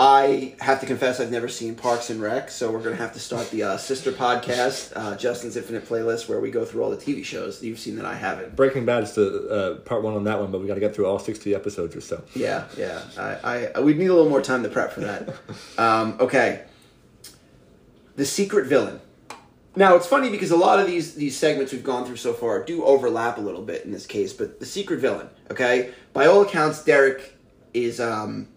I 0.00 0.54
have 0.60 0.78
to 0.78 0.86
confess 0.86 1.18
I've 1.18 1.32
never 1.32 1.48
seen 1.48 1.74
Parks 1.74 2.08
and 2.08 2.22
Rec, 2.22 2.52
so 2.52 2.70
we're 2.70 2.82
gonna 2.82 2.94
have 2.94 3.14
to 3.14 3.18
start 3.18 3.50
the 3.50 3.64
uh, 3.64 3.76
sister 3.76 4.12
podcast, 4.12 4.92
uh, 4.94 5.16
Justin's 5.16 5.56
Infinite 5.56 5.88
Playlist, 5.88 6.28
where 6.28 6.38
we 6.38 6.52
go 6.52 6.64
through 6.64 6.84
all 6.84 6.90
the 6.90 6.96
TV 6.96 7.24
shows 7.24 7.58
that 7.58 7.66
you've 7.66 7.80
seen 7.80 7.96
that 7.96 8.04
I 8.04 8.14
haven't. 8.14 8.54
Breaking 8.54 8.84
Bad 8.84 9.02
is 9.02 9.14
the 9.14 9.48
uh, 9.48 9.74
part 9.80 10.04
one 10.04 10.14
on 10.14 10.22
that 10.24 10.38
one, 10.38 10.52
but 10.52 10.60
we 10.60 10.68
got 10.68 10.74
to 10.74 10.80
get 10.80 10.94
through 10.94 11.06
all 11.06 11.18
sixty 11.18 11.52
episodes 11.52 11.96
or 11.96 12.00
so. 12.00 12.22
Yeah, 12.36 12.66
yeah. 12.76 13.02
I, 13.18 13.70
I 13.74 13.80
we 13.80 13.94
need 13.94 14.06
a 14.06 14.14
little 14.14 14.30
more 14.30 14.42
time 14.42 14.62
to 14.62 14.68
prep 14.68 14.92
for 14.92 15.00
that. 15.00 15.34
um, 15.78 16.16
okay. 16.20 16.64
The 18.14 18.24
secret 18.24 18.66
villain. 18.66 19.00
Now 19.78 19.94
it's 19.94 20.08
funny 20.08 20.28
because 20.28 20.50
a 20.50 20.56
lot 20.56 20.80
of 20.80 20.88
these 20.88 21.14
these 21.14 21.36
segments 21.36 21.72
we've 21.72 21.84
gone 21.84 22.04
through 22.04 22.16
so 22.16 22.32
far 22.32 22.64
do 22.64 22.82
overlap 22.82 23.38
a 23.38 23.40
little 23.40 23.62
bit 23.62 23.84
in 23.84 23.92
this 23.92 24.06
case, 24.06 24.32
but 24.32 24.58
the 24.58 24.66
secret 24.66 24.98
villain. 24.98 25.28
Okay, 25.52 25.92
by 26.12 26.26
all 26.26 26.42
accounts, 26.42 26.82
Derek 26.82 27.38
is 27.72 28.00
um, 28.00 28.48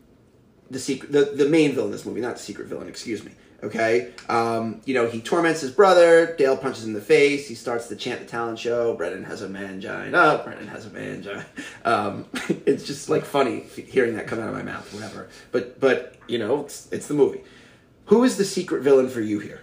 the 0.72 0.80
secret, 0.80 1.12
the, 1.12 1.26
the 1.26 1.48
main 1.48 1.74
villain 1.74 1.90
in 1.90 1.92
this 1.92 2.08
movie, 2.08 2.22
not 2.22 2.38
the 2.38 2.42
secret 2.42 2.66
villain. 2.66 2.88
Excuse 2.88 3.24
me. 3.24 3.34
Okay, 3.62 4.14
um, 4.30 4.82
you 4.86 4.96
know 4.96 5.08
he 5.08 5.22
torments 5.22 5.62
his 5.62 5.70
brother. 5.70 6.36
Dale 6.38 6.58
punches 6.58 6.86
him 6.86 6.90
in 6.90 6.94
the 6.96 7.02
face. 7.02 7.48
He 7.48 7.54
starts 7.54 7.88
to 7.90 7.96
chant 7.96 8.22
the 8.22 8.26
talent 8.26 8.58
show. 8.58 8.96
Brennan 8.96 9.24
has 9.26 9.44
a 9.44 9.48
mangina. 9.48 10.44
Brennan 10.44 10.70
has 10.70 10.88
a 10.88 10.90
mangina. 10.90 11.46
Um, 11.86 12.26
it's 12.66 12.84
just 12.84 13.10
like 13.10 13.26
funny 13.26 13.60
hearing 13.60 14.16
that 14.16 14.26
come 14.26 14.40
out 14.40 14.50
of 14.50 14.56
my 14.56 14.64
mouth, 14.64 14.92
whatever. 14.92 15.30
But 15.52 15.80
but 15.80 16.16
you 16.28 16.40
know 16.40 16.62
it's, 16.62 16.92
it's 16.92 17.08
the 17.08 17.14
movie. 17.14 17.42
Who 18.06 18.24
is 18.24 18.38
the 18.38 18.46
secret 18.46 18.82
villain 18.82 19.08
for 19.08 19.22
you 19.22 19.38
here? 19.38 19.62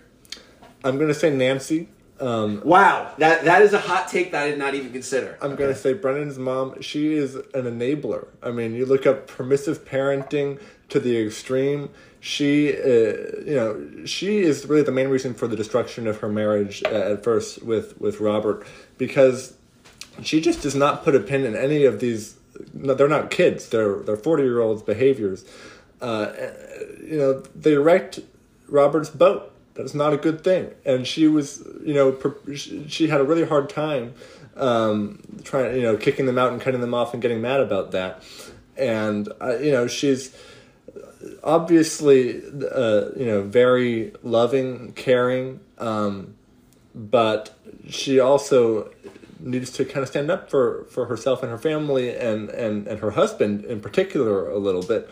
I'm 0.84 0.98
gonna 0.98 1.14
say 1.14 1.34
Nancy. 1.34 1.88
Um, 2.20 2.62
Wow, 2.64 3.12
that 3.18 3.44
that 3.44 3.62
is 3.62 3.72
a 3.72 3.78
hot 3.78 4.08
take 4.08 4.32
that 4.32 4.42
I 4.42 4.50
did 4.50 4.58
not 4.58 4.74
even 4.74 4.92
consider. 4.92 5.38
I'm 5.40 5.54
gonna 5.54 5.74
say 5.74 5.92
Brennan's 5.94 6.38
mom. 6.38 6.80
She 6.82 7.14
is 7.14 7.36
an 7.36 7.64
enabler. 7.64 8.26
I 8.42 8.50
mean, 8.50 8.74
you 8.74 8.86
look 8.86 9.06
up 9.06 9.26
permissive 9.28 9.84
parenting 9.84 10.60
to 10.88 10.98
the 10.98 11.20
extreme. 11.24 11.90
She, 12.20 12.72
uh, 12.72 12.82
you 13.46 13.54
know, 13.54 14.04
she 14.04 14.40
is 14.40 14.66
really 14.66 14.82
the 14.82 14.90
main 14.90 15.08
reason 15.08 15.34
for 15.34 15.46
the 15.46 15.54
destruction 15.54 16.08
of 16.08 16.18
her 16.18 16.28
marriage 16.28 16.82
uh, 16.84 16.88
at 17.12 17.22
first 17.22 17.62
with 17.62 18.00
with 18.00 18.18
Robert, 18.20 18.66
because 18.96 19.54
she 20.22 20.40
just 20.40 20.62
does 20.62 20.74
not 20.74 21.04
put 21.04 21.14
a 21.14 21.20
pin 21.20 21.44
in 21.44 21.54
any 21.54 21.84
of 21.84 22.00
these. 22.00 22.36
No, 22.74 22.94
they're 22.94 23.06
not 23.06 23.30
kids. 23.30 23.68
They're 23.68 24.00
they're 24.00 24.16
forty 24.16 24.42
year 24.42 24.60
olds' 24.60 24.82
behaviors. 24.82 25.44
Uh, 26.00 26.32
you 27.00 27.18
know, 27.18 27.42
they 27.54 27.74
wrecked 27.76 28.20
Robert's 28.68 29.10
boat. 29.10 29.52
That's 29.78 29.94
not 29.94 30.12
a 30.12 30.16
good 30.16 30.42
thing. 30.42 30.74
And 30.84 31.06
she 31.06 31.28
was, 31.28 31.64
you 31.84 31.94
know, 31.94 32.10
per- 32.10 32.36
she 32.54 32.86
she 32.88 33.06
had 33.06 33.20
a 33.20 33.24
really 33.24 33.44
hard 33.44 33.70
time 33.70 34.12
um, 34.56 35.22
trying, 35.44 35.76
you 35.76 35.82
know, 35.82 35.96
kicking 35.96 36.26
them 36.26 36.36
out 36.36 36.52
and 36.52 36.60
cutting 36.60 36.80
them 36.80 36.92
off 36.92 37.12
and 37.12 37.22
getting 37.22 37.40
mad 37.40 37.60
about 37.60 37.92
that. 37.92 38.22
And 38.76 39.32
uh, 39.40 39.56
you 39.58 39.70
know, 39.70 39.86
she's 39.86 40.36
obviously, 41.44 42.42
uh, 42.42 43.10
you 43.16 43.26
know, 43.26 43.42
very 43.42 44.12
loving, 44.24 44.92
caring, 44.94 45.60
um, 45.78 46.34
but 46.92 47.56
she 47.88 48.18
also 48.18 48.90
needs 49.40 49.70
to 49.70 49.84
kind 49.84 50.02
of 50.02 50.08
stand 50.08 50.30
up 50.30 50.50
for, 50.50 50.84
for 50.90 51.06
herself 51.06 51.42
and 51.42 51.52
her 51.52 51.58
family 51.58 52.16
and, 52.16 52.48
and, 52.50 52.88
and 52.88 52.98
her 52.98 53.12
husband 53.12 53.64
in 53.64 53.80
particular 53.80 54.50
a 54.50 54.58
little 54.58 54.82
bit 54.82 55.08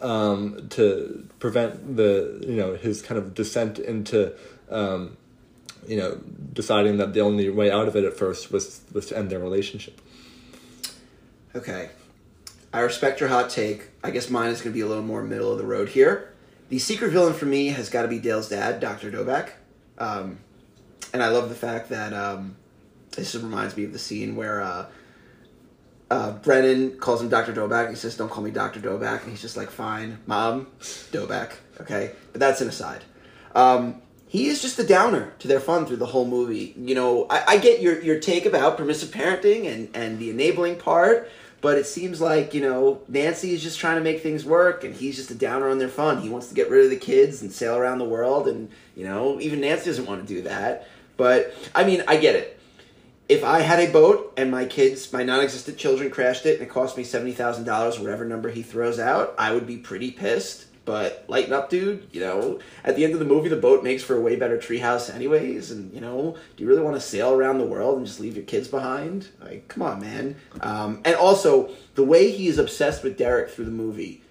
um, 0.00 0.68
to 0.70 1.28
prevent 1.38 1.96
the 1.96 2.44
you 2.46 2.56
know 2.56 2.74
his 2.74 3.02
kind 3.02 3.18
of 3.18 3.34
descent 3.34 3.78
into 3.78 4.32
um, 4.70 5.16
you 5.86 5.96
know 5.96 6.18
deciding 6.52 6.98
that 6.98 7.14
the 7.14 7.20
only 7.20 7.48
way 7.48 7.70
out 7.70 7.88
of 7.88 7.96
it 7.96 8.04
at 8.04 8.16
first 8.16 8.52
was 8.52 8.82
was 8.92 9.06
to 9.06 9.16
end 9.16 9.30
their 9.30 9.40
relationship. 9.40 10.00
Okay. 11.54 11.90
I 12.72 12.80
respect 12.80 13.20
your 13.20 13.30
hot 13.30 13.48
take. 13.48 13.88
I 14.04 14.10
guess 14.10 14.28
mine 14.28 14.50
is 14.50 14.60
going 14.60 14.72
to 14.72 14.74
be 14.74 14.82
a 14.82 14.86
little 14.86 15.02
more 15.02 15.22
middle 15.22 15.50
of 15.50 15.56
the 15.56 15.64
road 15.64 15.88
here. 15.88 16.34
The 16.68 16.78
secret 16.78 17.10
villain 17.10 17.32
for 17.32 17.46
me 17.46 17.68
has 17.68 17.88
got 17.88 18.02
to 18.02 18.08
be 18.08 18.18
Dale's 18.18 18.50
dad, 18.50 18.80
Dr. 18.80 19.10
Doback. 19.10 19.52
Um, 19.96 20.40
and 21.14 21.22
I 21.22 21.28
love 21.28 21.48
the 21.48 21.54
fact 21.54 21.88
that 21.88 22.12
um, 22.12 22.56
this 23.12 23.34
reminds 23.34 23.76
me 23.76 23.84
of 23.84 23.94
the 23.94 23.98
scene 23.98 24.36
where 24.36 24.60
uh, 24.60 24.86
uh, 26.10 26.32
Brennan 26.32 26.98
calls 26.98 27.20
him 27.20 27.28
Dr. 27.28 27.52
Doback. 27.52 27.90
He 27.90 27.96
says, 27.96 28.16
Don't 28.16 28.30
call 28.30 28.44
me 28.44 28.50
Dr. 28.50 28.80
Doback. 28.80 29.22
And 29.22 29.30
he's 29.30 29.42
just 29.42 29.56
like, 29.56 29.70
Fine, 29.70 30.18
mom, 30.26 30.68
Doback. 30.80 31.52
Okay. 31.80 32.12
But 32.32 32.40
that's 32.40 32.60
an 32.60 32.68
aside. 32.68 33.04
Um, 33.54 34.02
he 34.28 34.48
is 34.48 34.60
just 34.60 34.78
a 34.78 34.86
downer 34.86 35.32
to 35.38 35.48
their 35.48 35.60
fun 35.60 35.86
through 35.86 35.96
the 35.96 36.06
whole 36.06 36.26
movie. 36.26 36.74
You 36.76 36.94
know, 36.94 37.26
I, 37.30 37.44
I 37.48 37.58
get 37.58 37.80
your, 37.80 38.00
your 38.02 38.18
take 38.20 38.44
about 38.44 38.76
permissive 38.76 39.10
parenting 39.10 39.66
and, 39.66 39.88
and 39.94 40.18
the 40.18 40.30
enabling 40.30 40.76
part, 40.76 41.30
but 41.60 41.78
it 41.78 41.86
seems 41.86 42.20
like, 42.20 42.52
you 42.52 42.60
know, 42.60 43.00
Nancy 43.08 43.54
is 43.54 43.62
just 43.62 43.78
trying 43.78 43.96
to 43.96 44.02
make 44.02 44.22
things 44.22 44.44
work 44.44 44.84
and 44.84 44.94
he's 44.94 45.16
just 45.16 45.30
a 45.30 45.34
downer 45.34 45.68
on 45.68 45.78
their 45.78 45.88
fun. 45.88 46.20
He 46.20 46.28
wants 46.28 46.48
to 46.48 46.54
get 46.54 46.70
rid 46.70 46.84
of 46.84 46.90
the 46.90 46.96
kids 46.96 47.40
and 47.40 47.52
sail 47.52 47.76
around 47.76 47.98
the 47.98 48.04
world 48.04 48.48
and, 48.48 48.68
you 48.94 49.04
know, 49.04 49.40
even 49.40 49.60
Nancy 49.60 49.86
doesn't 49.86 50.06
want 50.06 50.26
to 50.26 50.34
do 50.34 50.42
that. 50.42 50.88
But, 51.16 51.54
I 51.74 51.84
mean, 51.84 52.02
I 52.06 52.16
get 52.18 52.34
it. 52.34 52.55
If 53.28 53.42
I 53.42 53.60
had 53.60 53.80
a 53.80 53.90
boat 53.90 54.32
and 54.36 54.52
my 54.52 54.66
kids, 54.66 55.12
my 55.12 55.24
non 55.24 55.40
existent 55.40 55.78
children 55.78 56.10
crashed 56.10 56.46
it 56.46 56.60
and 56.60 56.62
it 56.62 56.70
cost 56.70 56.96
me 56.96 57.02
$70,000, 57.02 57.98
whatever 57.98 58.24
number 58.24 58.50
he 58.50 58.62
throws 58.62 59.00
out, 59.00 59.34
I 59.36 59.52
would 59.52 59.66
be 59.66 59.76
pretty 59.76 60.12
pissed. 60.12 60.66
But 60.84 61.24
lighten 61.26 61.52
up, 61.52 61.68
dude. 61.68 62.06
You 62.12 62.20
know, 62.20 62.60
at 62.84 62.94
the 62.94 63.04
end 63.04 63.12
of 63.14 63.18
the 63.18 63.24
movie, 63.24 63.48
the 63.48 63.56
boat 63.56 63.82
makes 63.82 64.04
for 64.04 64.16
a 64.16 64.20
way 64.20 64.36
better 64.36 64.56
treehouse, 64.56 65.12
anyways. 65.12 65.72
And 65.72 65.92
you 65.92 66.00
know, 66.00 66.36
do 66.56 66.62
you 66.62 66.68
really 66.68 66.82
want 66.82 66.94
to 66.94 67.00
sail 67.00 67.32
around 67.32 67.58
the 67.58 67.66
world 67.66 67.98
and 67.98 68.06
just 68.06 68.20
leave 68.20 68.36
your 68.36 68.44
kids 68.44 68.68
behind? 68.68 69.28
Like, 69.40 69.66
come 69.66 69.82
on, 69.82 70.00
man. 70.00 70.36
Um, 70.60 71.02
and 71.04 71.16
also, 71.16 71.70
the 71.96 72.04
way 72.04 72.30
he 72.30 72.46
is 72.46 72.58
obsessed 72.58 73.02
with 73.02 73.18
Derek 73.18 73.50
through 73.50 73.64
the 73.64 73.72
movie, 73.72 74.22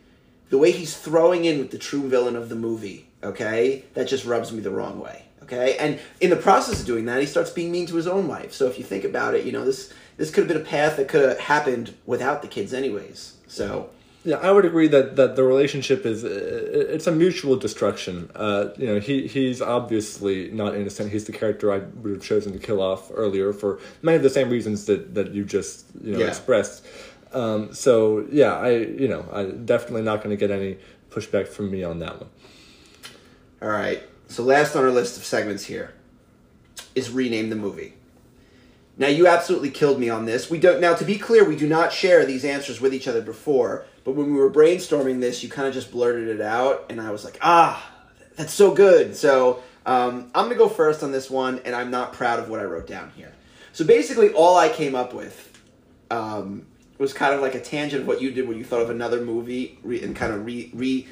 the 0.49 0.57
way 0.57 0.71
he's 0.71 0.95
throwing 0.95 1.43
in 1.43 1.59
with 1.59 1.71
the 1.71 1.77
true 1.77 2.07
villain 2.07 2.37
of 2.37 2.47
the 2.47 2.55
movie, 2.55 3.09
okay, 3.21 3.83
that 3.93 4.07
just 4.07 4.23
rubs 4.23 4.53
me 4.53 4.61
the 4.61 4.71
wrong 4.71 5.01
way. 5.01 5.25
Okay, 5.45 5.77
and 5.77 5.99
in 6.19 6.29
the 6.31 6.35
process 6.35 6.79
of 6.81 6.85
doing 6.87 7.05
that, 7.05 7.19
he 7.21 7.27
starts 7.27 7.51
being 7.51 7.71
mean 7.71 7.85
to 7.87 7.95
his 7.95 8.07
own 8.07 8.27
wife. 8.27 8.51
So 8.53 8.67
if 8.67 8.77
you 8.77 8.83
think 8.83 9.03
about 9.03 9.35
it, 9.35 9.45
you 9.45 9.51
know 9.51 9.63
this 9.65 9.93
this 10.17 10.31
could 10.31 10.45
have 10.45 10.47
been 10.47 10.61
a 10.61 10.65
path 10.65 10.97
that 10.97 11.07
could 11.07 11.27
have 11.27 11.39
happened 11.39 11.93
without 12.05 12.41
the 12.41 12.47
kids, 12.47 12.73
anyways. 12.73 13.33
So 13.47 13.89
Yeah, 14.23 14.37
I 14.37 14.49
would 14.51 14.65
agree 14.65 14.87
that, 14.87 15.17
that 15.17 15.35
the 15.35 15.43
relationship 15.43 16.03
is 16.05 16.23
uh, 16.23 16.93
it's 16.95 17.05
a 17.05 17.11
mutual 17.11 17.57
destruction. 17.57 18.31
Uh, 18.33 18.69
you 18.77 18.87
know, 18.87 18.99
he 18.99 19.27
he's 19.27 19.61
obviously 19.61 20.49
not 20.51 20.73
innocent. 20.75 21.11
He's 21.11 21.25
the 21.25 21.31
character 21.31 21.71
I 21.71 21.79
would 22.01 22.13
have 22.13 22.23
chosen 22.23 22.51
to 22.53 22.59
kill 22.59 22.81
off 22.81 23.11
earlier 23.13 23.53
for 23.53 23.79
many 24.01 24.15
of 24.17 24.23
the 24.23 24.31
same 24.31 24.49
reasons 24.49 24.85
that, 24.85 25.13
that 25.13 25.31
you 25.31 25.45
just 25.45 25.85
you 26.03 26.13
know 26.13 26.19
Yeah. 26.19 26.27
expressed. 26.27 26.85
Um, 27.33 27.73
so 27.73 28.25
yeah, 28.31 28.53
I 28.57 28.69
you 29.01 29.07
know 29.07 29.23
I 29.31 29.43
definitely 29.73 30.01
not 30.01 30.23
going 30.23 30.35
to 30.35 30.39
get 30.47 30.49
any 30.49 30.77
pushback 31.11 31.47
from 31.47 31.69
me 31.69 31.83
on 31.83 31.99
that 31.99 32.19
one. 32.19 32.29
All 33.61 33.69
right. 33.69 34.01
So 34.27 34.43
last 34.43 34.75
on 34.75 34.83
our 34.83 34.91
list 34.91 35.17
of 35.17 35.23
segments 35.23 35.65
here 35.65 35.93
is 36.93 37.09
rename 37.09 37.49
the 37.49 37.55
movie. 37.55 37.93
Now 38.97 39.07
you 39.07 39.27
absolutely 39.27 39.71
killed 39.71 39.99
me 39.99 40.09
on 40.09 40.25
this. 40.25 40.49
We 40.49 40.59
don't 40.59 40.79
now 40.79 40.95
to 40.95 41.05
be 41.05 41.17
clear, 41.17 41.43
we 41.43 41.55
do 41.55 41.67
not 41.67 41.91
share 41.91 42.25
these 42.25 42.45
answers 42.45 42.79
with 42.79 42.93
each 42.93 43.07
other 43.07 43.21
before, 43.21 43.85
but 44.03 44.15
when 44.15 44.27
we 44.27 44.39
were 44.39 44.49
brainstorming 44.49 45.19
this, 45.19 45.43
you 45.43 45.49
kind 45.49 45.67
of 45.67 45.73
just 45.73 45.91
blurted 45.91 46.27
it 46.27 46.41
out 46.41 46.85
and 46.89 47.01
I 47.01 47.11
was 47.11 47.25
like, 47.25 47.37
"Ah, 47.41 47.91
that's 48.35 48.53
so 48.53 48.73
good." 48.73 49.15
So, 49.15 49.61
um, 49.85 50.31
I'm 50.33 50.45
going 50.45 50.49
to 50.49 50.55
go 50.55 50.69
first 50.69 51.03
on 51.03 51.11
this 51.11 51.29
one 51.29 51.59
and 51.65 51.75
I'm 51.75 51.91
not 51.91 52.13
proud 52.13 52.39
of 52.39 52.49
what 52.49 52.59
I 52.59 52.63
wrote 52.63 52.87
down 52.87 53.11
here. 53.15 53.33
So 53.73 53.83
basically 53.85 54.29
all 54.29 54.57
I 54.57 54.69
came 54.69 54.95
up 54.95 55.13
with 55.13 55.61
um, 56.09 56.65
was 56.97 57.13
kind 57.13 57.35
of 57.35 57.41
like 57.41 57.55
a 57.55 57.59
tangent 57.59 58.03
of 58.03 58.07
what 58.07 58.21
you 58.21 58.31
did 58.31 58.47
when 58.47 58.57
you 58.57 58.63
thought 58.63 58.81
of 58.81 58.89
another 58.89 59.19
movie 59.19 59.77
re- 59.83 60.01
and 60.01 60.15
kind 60.15 60.33
of 60.33 60.45
re, 60.45 60.71
re 60.73 61.07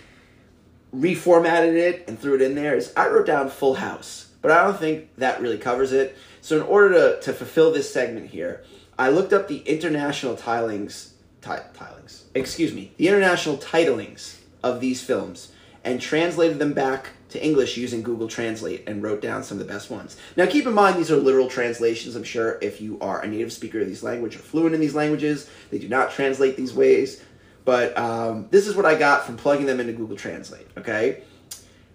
reformatted 0.95 1.75
it 1.75 2.05
and 2.07 2.19
threw 2.19 2.35
it 2.35 2.41
in 2.41 2.55
there 2.55 2.75
is 2.75 2.93
I 2.95 3.07
wrote 3.09 3.25
down 3.25 3.49
Full 3.49 3.75
House, 3.75 4.29
but 4.41 4.51
I 4.51 4.63
don't 4.63 4.77
think 4.77 5.15
that 5.17 5.41
really 5.41 5.57
covers 5.57 5.91
it. 5.91 6.17
So 6.41 6.57
in 6.57 6.63
order 6.63 6.93
to, 6.93 7.21
to 7.21 7.33
fulfill 7.33 7.71
this 7.71 7.91
segment 7.91 8.29
here, 8.29 8.63
I 8.97 9.09
looked 9.09 9.33
up 9.33 9.47
the 9.47 9.59
international 9.59 10.35
tilings, 10.35 11.13
ti- 11.41 11.63
tilings, 11.73 12.25
excuse 12.35 12.73
me, 12.73 12.91
the 12.97 13.07
international 13.07 13.57
titlings 13.57 14.39
of 14.61 14.79
these 14.79 15.01
films 15.01 15.51
and 15.83 15.99
translated 15.99 16.59
them 16.59 16.73
back 16.73 17.09
to 17.29 17.43
English 17.43 17.75
using 17.77 18.03
Google 18.03 18.27
Translate 18.27 18.87
and 18.87 19.01
wrote 19.01 19.21
down 19.21 19.43
some 19.43 19.59
of 19.59 19.67
the 19.67 19.73
best 19.73 19.89
ones. 19.89 20.15
Now 20.37 20.45
keep 20.45 20.67
in 20.67 20.73
mind 20.73 20.97
these 20.97 21.11
are 21.11 21.17
literal 21.17 21.49
translations. 21.49 22.15
I'm 22.15 22.23
sure 22.23 22.59
if 22.61 22.79
you 22.79 22.99
are 23.01 23.21
a 23.21 23.27
native 23.27 23.51
speaker 23.51 23.81
of 23.81 23.87
these 23.87 24.03
languages 24.03 24.39
or 24.39 24.43
fluent 24.43 24.75
in 24.75 24.81
these 24.81 24.95
languages, 24.95 25.49
they 25.71 25.79
do 25.79 25.89
not 25.89 26.11
translate 26.11 26.55
these 26.55 26.73
ways. 26.73 27.23
But 27.65 27.97
um, 27.97 28.47
this 28.51 28.67
is 28.67 28.75
what 28.75 28.85
I 28.85 28.95
got 28.95 29.25
from 29.25 29.37
plugging 29.37 29.65
them 29.65 29.79
into 29.79 29.93
Google 29.93 30.17
Translate. 30.17 30.67
Okay, 30.77 31.23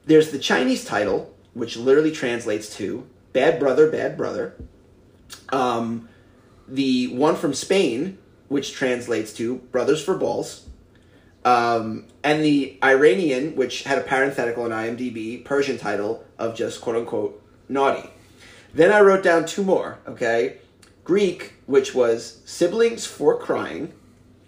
there's 0.07 0.31
the 0.31 0.39
Chinese 0.39 0.85
title, 0.85 1.35
which 1.55 1.77
literally 1.77 2.13
translates 2.13 2.75
to 2.77 3.07
"Bad 3.33 3.59
Brother, 3.59 3.91
Bad 3.91 4.17
Brother." 4.17 4.55
Um, 5.51 6.09
the 6.67 7.09
one 7.09 7.37
from 7.37 7.53
Spain, 7.53 8.19
which 8.49 8.73
translates 8.73 9.33
to 9.35 9.57
"Brothers 9.57 10.03
for 10.03 10.17
Balls," 10.17 10.67
um, 11.45 12.07
and 12.25 12.43
the 12.43 12.79
Iranian, 12.83 13.55
which 13.55 13.83
had 13.83 13.99
a 13.99 14.03
parenthetical 14.03 14.65
in 14.65 14.73
IMDb 14.73 15.45
Persian 15.45 15.79
title 15.79 16.25
of 16.39 16.55
just 16.55 16.81
"quote 16.81 16.97
unquote" 16.97 17.43
naughty. 17.69 18.09
Then 18.73 18.93
I 18.93 19.01
wrote 19.01 19.23
down 19.23 19.45
two 19.45 19.65
more. 19.65 19.99
Okay, 20.07 20.59
Greek, 21.05 21.55
which 21.67 21.95
was 21.95 22.41
"Siblings 22.47 23.05
for 23.05 23.39
Crying." 23.39 23.93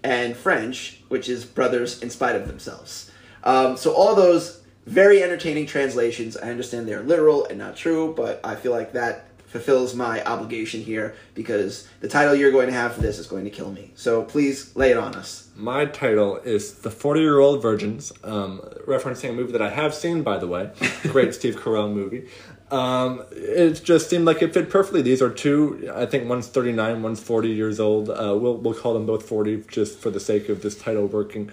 And 0.02 0.36
French, 0.36 1.02
which 1.08 1.28
is 1.28 1.44
brothers 1.44 2.02
in 2.02 2.10
spite 2.10 2.36
of 2.36 2.46
themselves. 2.46 3.10
Um, 3.44 3.76
so 3.76 3.92
all 3.92 4.14
those 4.14 4.60
very 4.86 5.22
entertaining 5.22 5.66
translations. 5.66 6.36
I 6.36 6.50
understand 6.50 6.88
they're 6.88 7.02
literal 7.02 7.46
and 7.46 7.58
not 7.58 7.76
true, 7.76 8.14
but 8.16 8.40
I 8.42 8.56
feel 8.56 8.72
like 8.72 8.92
that 8.92 9.26
fulfills 9.46 9.96
my 9.96 10.22
obligation 10.24 10.80
here 10.80 11.14
because 11.34 11.88
the 12.00 12.08
title 12.08 12.36
you're 12.36 12.52
going 12.52 12.68
to 12.68 12.72
have 12.72 12.94
for 12.94 13.00
this 13.00 13.18
is 13.18 13.26
going 13.26 13.44
to 13.44 13.50
kill 13.50 13.72
me. 13.72 13.90
So 13.96 14.22
please 14.22 14.74
lay 14.76 14.92
it 14.92 14.96
on 14.96 15.16
us. 15.16 15.48
My 15.56 15.86
title 15.86 16.36
is 16.36 16.74
The 16.74 16.90
40 16.90 17.20
Year 17.20 17.38
Old 17.40 17.60
Virgins, 17.60 18.12
um, 18.22 18.60
referencing 18.86 19.30
a 19.30 19.32
movie 19.32 19.52
that 19.52 19.62
I 19.62 19.70
have 19.70 19.92
seen, 19.92 20.22
by 20.22 20.38
the 20.38 20.46
way. 20.46 20.70
Great 21.02 21.34
Steve 21.34 21.56
Carell 21.56 21.92
movie. 21.92 22.28
Um, 22.70 23.24
it 23.32 23.82
just 23.84 24.08
seemed 24.08 24.24
like 24.26 24.42
it 24.42 24.54
fit 24.54 24.70
perfectly. 24.70 25.02
These 25.02 25.22
are 25.22 25.30
two, 25.30 25.90
I 25.94 26.06
think 26.06 26.28
one's 26.28 26.46
39, 26.46 27.02
one's 27.02 27.20
40 27.20 27.48
years 27.48 27.80
old. 27.80 28.10
Uh, 28.10 28.36
we'll, 28.40 28.56
we'll 28.58 28.74
call 28.74 28.94
them 28.94 29.06
both 29.06 29.28
40 29.28 29.64
just 29.68 29.98
for 29.98 30.10
the 30.10 30.20
sake 30.20 30.48
of 30.48 30.62
this 30.62 30.76
title 30.76 31.06
working. 31.06 31.50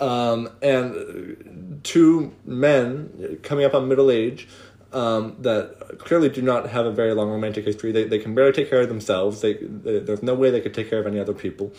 um, 0.00 0.48
and 0.62 1.80
two 1.84 2.32
men 2.44 3.38
coming 3.42 3.64
up 3.64 3.74
on 3.74 3.88
middle 3.88 4.10
age 4.10 4.48
um, 4.92 5.36
that 5.40 5.98
clearly 5.98 6.28
do 6.28 6.42
not 6.42 6.68
have 6.70 6.86
a 6.86 6.90
very 6.90 7.14
long 7.14 7.30
romantic 7.30 7.64
history. 7.64 7.92
They, 7.92 8.04
they 8.04 8.18
can 8.18 8.34
barely 8.34 8.52
take 8.52 8.70
care 8.70 8.80
of 8.80 8.88
themselves. 8.88 9.40
They, 9.40 9.54
they, 9.54 10.00
there's 10.00 10.22
no 10.22 10.34
way 10.34 10.50
they 10.50 10.60
could 10.60 10.74
take 10.74 10.90
care 10.90 10.98
of 11.00 11.06
any 11.06 11.20
other 11.20 11.34
people. 11.34 11.72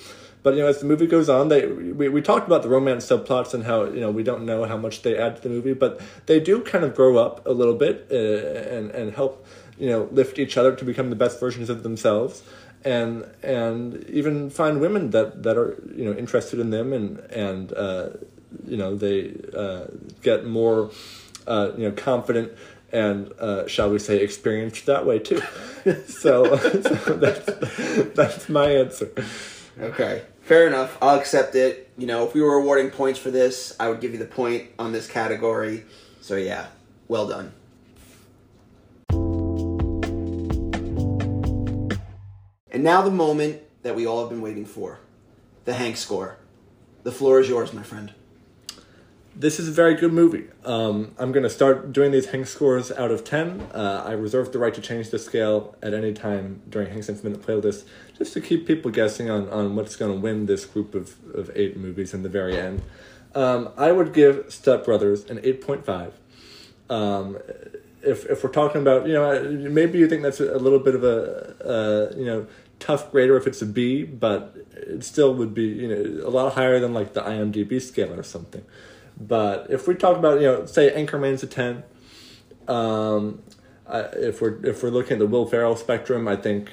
But 0.44 0.56
you 0.56 0.62
know, 0.62 0.68
as 0.68 0.80
the 0.80 0.86
movie 0.86 1.08
goes 1.08 1.30
on, 1.30 1.50
they 1.50 1.68
we, 1.68 2.10
we 2.10 2.22
talked 2.22 2.48
about 2.48 2.64
the 2.64 2.70
romance 2.70 3.06
subplots 3.06 3.54
and 3.54 3.64
how 3.64 3.86
you 3.86 4.00
know 4.00 4.12
we 4.12 4.24
don't 4.24 4.46
know 4.46 4.66
how 4.66 4.78
much 4.78 5.02
they 5.02 5.18
add 5.18 5.36
to 5.38 5.42
the 5.44 5.50
movie, 5.50 5.74
but 5.74 6.02
they 6.26 6.40
do 6.40 6.62
kind 6.62 6.84
of 6.84 6.96
grow 6.96 7.18
up 7.18 7.46
a 7.46 7.52
little 7.52 7.76
bit 7.76 8.08
uh, 8.12 8.16
and 8.16 8.92
and 8.92 9.14
help 9.14 9.46
you 9.78 9.88
know 9.90 10.08
lift 10.12 10.40
each 10.40 10.58
other 10.58 10.76
to 10.76 10.86
become 10.86 11.10
the 11.10 11.16
best 11.16 11.40
versions 11.40 11.70
of 11.70 11.84
themselves 11.84 12.44
and 12.84 13.26
and 13.44 14.04
even 14.10 14.50
find 14.50 14.82
women 14.82 15.12
that 15.12 15.44
that 15.44 15.58
are 15.58 15.82
you 15.96 16.06
know 16.06 16.14
interested 16.14 16.60
in 16.60 16.72
them 16.72 16.94
and 16.94 17.20
and 17.32 17.74
uh, 17.74 18.10
you 18.66 18.78
know 18.78 18.96
they 18.96 19.36
uh, 19.56 19.86
get 20.24 20.46
more 20.46 20.90
uh, 21.48 21.72
you 21.78 21.88
know 21.88 21.92
confident 21.92 22.52
and 22.92 23.32
uh, 23.40 23.68
shall 23.68 23.90
we 23.90 24.00
say 24.00 24.18
experienced 24.18 24.86
that 24.86 25.06
way 25.06 25.20
too. 25.20 25.42
so, 26.08 26.58
so 26.58 27.16
that's 27.16 28.14
that's 28.14 28.50
my 28.50 28.70
answer. 28.70 29.12
Okay, 29.80 30.24
fair 30.51 30.67
enough. 30.67 30.98
I'll 31.01 31.17
accept 31.17 31.55
it. 31.55 31.89
You 31.98 32.08
know, 32.08 32.27
if 32.27 32.34
we 32.34 32.41
were 32.41 32.55
awarding 32.55 32.91
points 32.91 33.17
for 33.17 33.31
this, 33.31 33.74
I 33.79 33.88
would 33.88 34.01
give 34.01 34.12
you 34.12 34.17
the 34.17 34.25
point 34.25 34.70
on 34.77 34.91
this 34.91 35.08
category. 35.08 35.86
So 36.20 36.36
yeah, 36.36 36.67
well 37.08 37.25
done. 37.25 37.53
And 42.70 42.84
now 42.84 43.01
the 43.01 43.12
moment 43.12 43.62
that 43.84 43.96
we 43.96 44.05
all 44.05 44.20
have 44.20 44.29
been 44.29 44.41
waiting 44.41 44.65
for 44.65 45.00
the 45.63 45.74
Hank 45.74 45.96
score. 45.96 46.36
The 47.03 47.13
floor 47.13 47.39
is 47.39 47.48
yours, 47.48 47.72
my 47.72 47.84
friend. 47.84 48.13
This 49.34 49.60
is 49.60 49.70
a 49.70 49.72
very 49.72 49.96
good 49.96 50.12
movie. 50.12 50.48
Um, 50.66 51.16
I'm 51.18 51.32
going 51.32 51.44
to 51.44 51.50
start 51.50 51.94
doing 51.94 52.12
these 52.12 52.28
Hank 52.28 52.48
scores 52.48 52.92
out 52.92 53.12
of 53.12 53.24
10. 53.24 53.62
Uh, 53.74 54.04
I 54.06 54.12
reserve 54.12 54.52
the 54.52 54.60
right 54.60 54.74
to 54.74 54.82
change 54.82 55.10
the 55.10 55.18
scale 55.18 55.74
at 55.82 55.94
any 55.94 56.12
time 56.12 56.62
during 56.70 56.92
Hank's 56.92 57.08
Infinite 57.08 57.42
Playlist 57.42 57.86
just 58.18 58.34
to 58.34 58.42
keep 58.42 58.68
people 58.68 58.92
guessing 58.92 59.30
on, 59.30 59.48
on 59.50 59.76
what's 59.78 59.96
going 59.96 60.14
to 60.14 60.20
win 60.20 60.48
this 60.48 60.66
group 60.66 60.94
of, 60.94 61.16
of 61.34 61.50
eight 61.56 61.78
movies 61.78 62.14
in 62.14 62.24
the 62.24 62.30
very 62.30 62.58
end. 62.58 62.82
Um, 63.34 63.70
I 63.78 63.94
would 63.94 64.14
give 64.14 64.52
Step 64.52 64.84
Brothers 64.84 65.24
an 65.30 65.38
8.5. 65.38 66.12
Um, 66.90 67.38
if, 68.04 68.26
if 68.26 68.44
we're 68.44 68.52
talking 68.52 68.82
about, 68.82 69.08
you 69.08 69.14
know, 69.14 69.42
maybe 69.50 69.98
you 69.98 70.10
think 70.10 70.24
that's 70.24 70.42
a 70.42 70.58
little 70.58 70.80
bit 70.80 70.94
of 70.94 71.06
a, 71.06 71.56
uh, 71.66 72.18
you 72.18 72.26
know, 72.26 72.48
tough 72.80 73.10
grader 73.12 73.38
if 73.38 73.48
it's 73.48 73.62
a 73.62 73.66
B, 73.66 74.04
but 74.04 74.58
it 74.74 75.06
still 75.06 75.34
would 75.36 75.54
be, 75.54 75.64
you 75.64 75.88
know, 75.88 76.28
a 76.28 76.30
lot 76.30 76.54
higher 76.54 76.82
than 76.82 76.94
like 76.94 77.14
the 77.14 77.22
IMDb 77.22 77.82
scale 77.82 78.14
or 78.14 78.24
something. 78.24 78.66
But 79.28 79.70
if 79.70 79.88
we 79.88 79.96
talk 79.96 80.18
about, 80.18 80.42
you 80.42 80.48
know, 80.48 80.66
say 80.66 80.92
Anchorman's 80.92 81.44
a 81.44 81.48
10, 81.48 81.84
um, 82.68 83.42
I, 83.88 84.00
if 84.00 84.42
we're 84.42 84.66
if 84.66 84.82
we're 84.82 84.90
looking 84.90 85.13
at 85.13 85.20
the 85.20 85.28
Will 85.28 85.46
Ferrell 85.46 85.75
spectrum, 85.75 86.28
I 86.28 86.36
think 86.36 86.72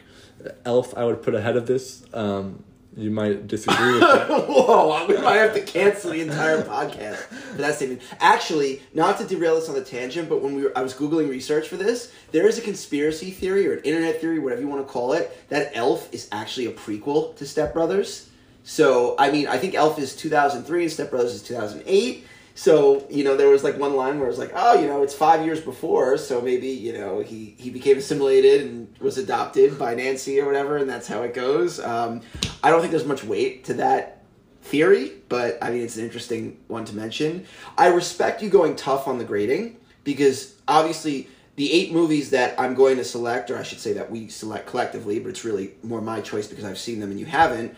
Elf 0.64 0.96
I 0.96 1.04
would 1.04 1.22
put 1.22 1.34
ahead 1.34 1.56
of 1.56 1.66
this. 1.66 2.04
Um, 2.14 2.64
you 2.96 3.10
might 3.10 3.46
disagree 3.46 3.92
with 3.92 4.00
that. 4.00 4.28
Whoa, 4.48 5.06
we 5.06 5.16
might 5.18 5.36
have 5.36 5.54
to 5.54 5.60
cancel 5.60 6.10
the 6.10 6.20
entire 6.20 6.62
podcast 6.62 7.16
for 7.16 7.58
that 7.58 7.76
statement. 7.76 8.02
Actually, 8.18 8.82
not 8.92 9.18
to 9.18 9.24
derail 9.24 9.54
this 9.54 9.68
on 9.68 9.76
the 9.76 9.84
tangent, 9.84 10.28
but 10.28 10.42
when 10.42 10.54
we 10.54 10.64
were, 10.64 10.72
I 10.76 10.82
was 10.82 10.94
googling 10.94 11.28
research 11.30 11.68
for 11.68 11.76
this, 11.76 12.12
there 12.32 12.48
is 12.48 12.58
a 12.58 12.60
conspiracy 12.60 13.30
theory 13.30 13.68
or 13.68 13.74
an 13.74 13.84
internet 13.84 14.20
theory, 14.20 14.40
whatever 14.40 14.62
you 14.62 14.68
want 14.68 14.84
to 14.84 14.92
call 14.92 15.12
it, 15.12 15.48
that 15.48 15.70
Elf 15.74 16.12
is 16.12 16.28
actually 16.32 16.66
a 16.66 16.72
prequel 16.72 17.36
to 17.36 17.46
Step 17.46 17.72
Brothers. 17.72 18.30
So, 18.64 19.14
I 19.16 19.30
mean, 19.30 19.46
I 19.46 19.58
think 19.58 19.74
Elf 19.74 19.98
is 19.98 20.16
2003 20.16 20.82
and 20.82 20.92
Step 20.92 21.10
Brothers 21.10 21.34
is 21.34 21.42
2008. 21.44 22.26
So, 22.58 23.06
you 23.08 23.22
know, 23.22 23.36
there 23.36 23.50
was 23.50 23.62
like 23.62 23.78
one 23.78 23.94
line 23.94 24.18
where 24.18 24.26
it 24.26 24.30
was 24.30 24.38
like, 24.40 24.50
oh, 24.52 24.80
you 24.80 24.88
know, 24.88 25.04
it's 25.04 25.14
five 25.14 25.44
years 25.44 25.60
before, 25.60 26.18
so 26.18 26.40
maybe, 26.40 26.66
you 26.66 26.92
know, 26.92 27.20
he, 27.20 27.54
he 27.56 27.70
became 27.70 27.98
assimilated 27.98 28.62
and 28.62 28.92
was 28.98 29.16
adopted 29.16 29.78
by 29.78 29.94
Nancy 29.94 30.40
or 30.40 30.46
whatever, 30.46 30.76
and 30.76 30.90
that's 30.90 31.06
how 31.06 31.22
it 31.22 31.34
goes. 31.34 31.78
Um, 31.78 32.20
I 32.64 32.70
don't 32.70 32.80
think 32.80 32.90
there's 32.90 33.04
much 33.04 33.22
weight 33.22 33.62
to 33.66 33.74
that 33.74 34.24
theory, 34.62 35.12
but 35.28 35.56
I 35.62 35.70
mean, 35.70 35.82
it's 35.82 35.96
an 35.98 36.04
interesting 36.04 36.58
one 36.66 36.84
to 36.86 36.96
mention. 36.96 37.46
I 37.78 37.86
respect 37.86 38.42
you 38.42 38.50
going 38.50 38.74
tough 38.74 39.06
on 39.06 39.18
the 39.18 39.24
grading 39.24 39.76
because 40.02 40.56
obviously 40.66 41.28
the 41.54 41.72
eight 41.72 41.92
movies 41.92 42.30
that 42.30 42.58
I'm 42.58 42.74
going 42.74 42.96
to 42.96 43.04
select, 43.04 43.52
or 43.52 43.58
I 43.58 43.62
should 43.62 43.78
say 43.78 43.92
that 43.92 44.10
we 44.10 44.26
select 44.26 44.66
collectively, 44.66 45.20
but 45.20 45.28
it's 45.28 45.44
really 45.44 45.74
more 45.84 46.00
my 46.00 46.20
choice 46.20 46.48
because 46.48 46.64
I've 46.64 46.76
seen 46.76 46.98
them 46.98 47.12
and 47.12 47.20
you 47.20 47.26
haven't 47.26 47.76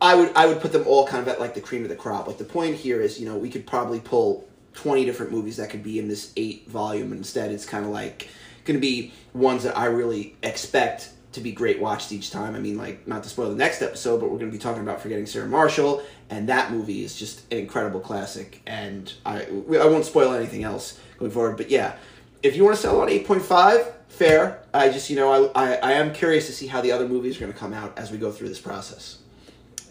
I 0.00 0.14
would 0.14 0.34
I 0.34 0.46
would 0.46 0.60
put 0.60 0.72
them 0.72 0.84
all 0.86 1.06
kind 1.06 1.22
of 1.22 1.28
at 1.28 1.40
like 1.40 1.54
the 1.54 1.60
cream 1.60 1.82
of 1.82 1.88
the 1.88 1.96
crop. 1.96 2.26
Like 2.26 2.38
the 2.38 2.44
point 2.44 2.76
here 2.76 3.00
is, 3.00 3.18
you 3.18 3.26
know, 3.26 3.36
we 3.36 3.48
could 3.48 3.66
probably 3.66 4.00
pull 4.00 4.46
twenty 4.74 5.04
different 5.04 5.32
movies 5.32 5.56
that 5.56 5.70
could 5.70 5.82
be 5.82 5.98
in 5.98 6.08
this 6.08 6.32
eight 6.36 6.68
volume. 6.68 7.12
Instead, 7.12 7.50
it's 7.50 7.64
kind 7.64 7.84
of 7.84 7.90
like 7.90 8.28
going 8.64 8.76
to 8.76 8.80
be 8.80 9.12
ones 9.32 9.62
that 9.62 9.76
I 9.76 9.86
really 9.86 10.36
expect 10.42 11.10
to 11.32 11.40
be 11.40 11.52
great 11.52 11.80
watched 11.80 12.12
each 12.12 12.30
time. 12.30 12.54
I 12.54 12.58
mean, 12.58 12.76
like 12.76 13.06
not 13.08 13.22
to 13.22 13.28
spoil 13.28 13.48
the 13.48 13.56
next 13.56 13.80
episode, 13.80 14.20
but 14.20 14.30
we're 14.30 14.38
going 14.38 14.50
to 14.50 14.56
be 14.56 14.62
talking 14.62 14.82
about 14.82 15.00
Forgetting 15.00 15.26
Sarah 15.26 15.48
Marshall, 15.48 16.02
and 16.28 16.48
that 16.48 16.72
movie 16.72 17.02
is 17.02 17.16
just 17.16 17.50
an 17.50 17.58
incredible 17.58 18.00
classic. 18.00 18.60
And 18.66 19.12
I 19.24 19.44
I 19.44 19.86
won't 19.86 20.04
spoil 20.04 20.34
anything 20.34 20.62
else 20.62 21.00
going 21.18 21.30
forward. 21.30 21.56
But 21.56 21.70
yeah, 21.70 21.94
if 22.42 22.54
you 22.54 22.64
want 22.64 22.76
to 22.76 22.82
sell 22.82 23.00
on 23.00 23.08
eight 23.08 23.26
point 23.26 23.42
five, 23.42 23.94
fair. 24.08 24.62
I 24.74 24.90
just 24.90 25.08
you 25.08 25.16
know 25.16 25.50
I, 25.54 25.68
I 25.68 25.74
I 25.76 25.92
am 25.92 26.12
curious 26.12 26.46
to 26.48 26.52
see 26.52 26.66
how 26.66 26.82
the 26.82 26.92
other 26.92 27.08
movies 27.08 27.38
are 27.38 27.40
going 27.40 27.52
to 27.52 27.58
come 27.58 27.72
out 27.72 27.98
as 27.98 28.10
we 28.10 28.18
go 28.18 28.30
through 28.30 28.48
this 28.48 28.60
process 28.60 29.18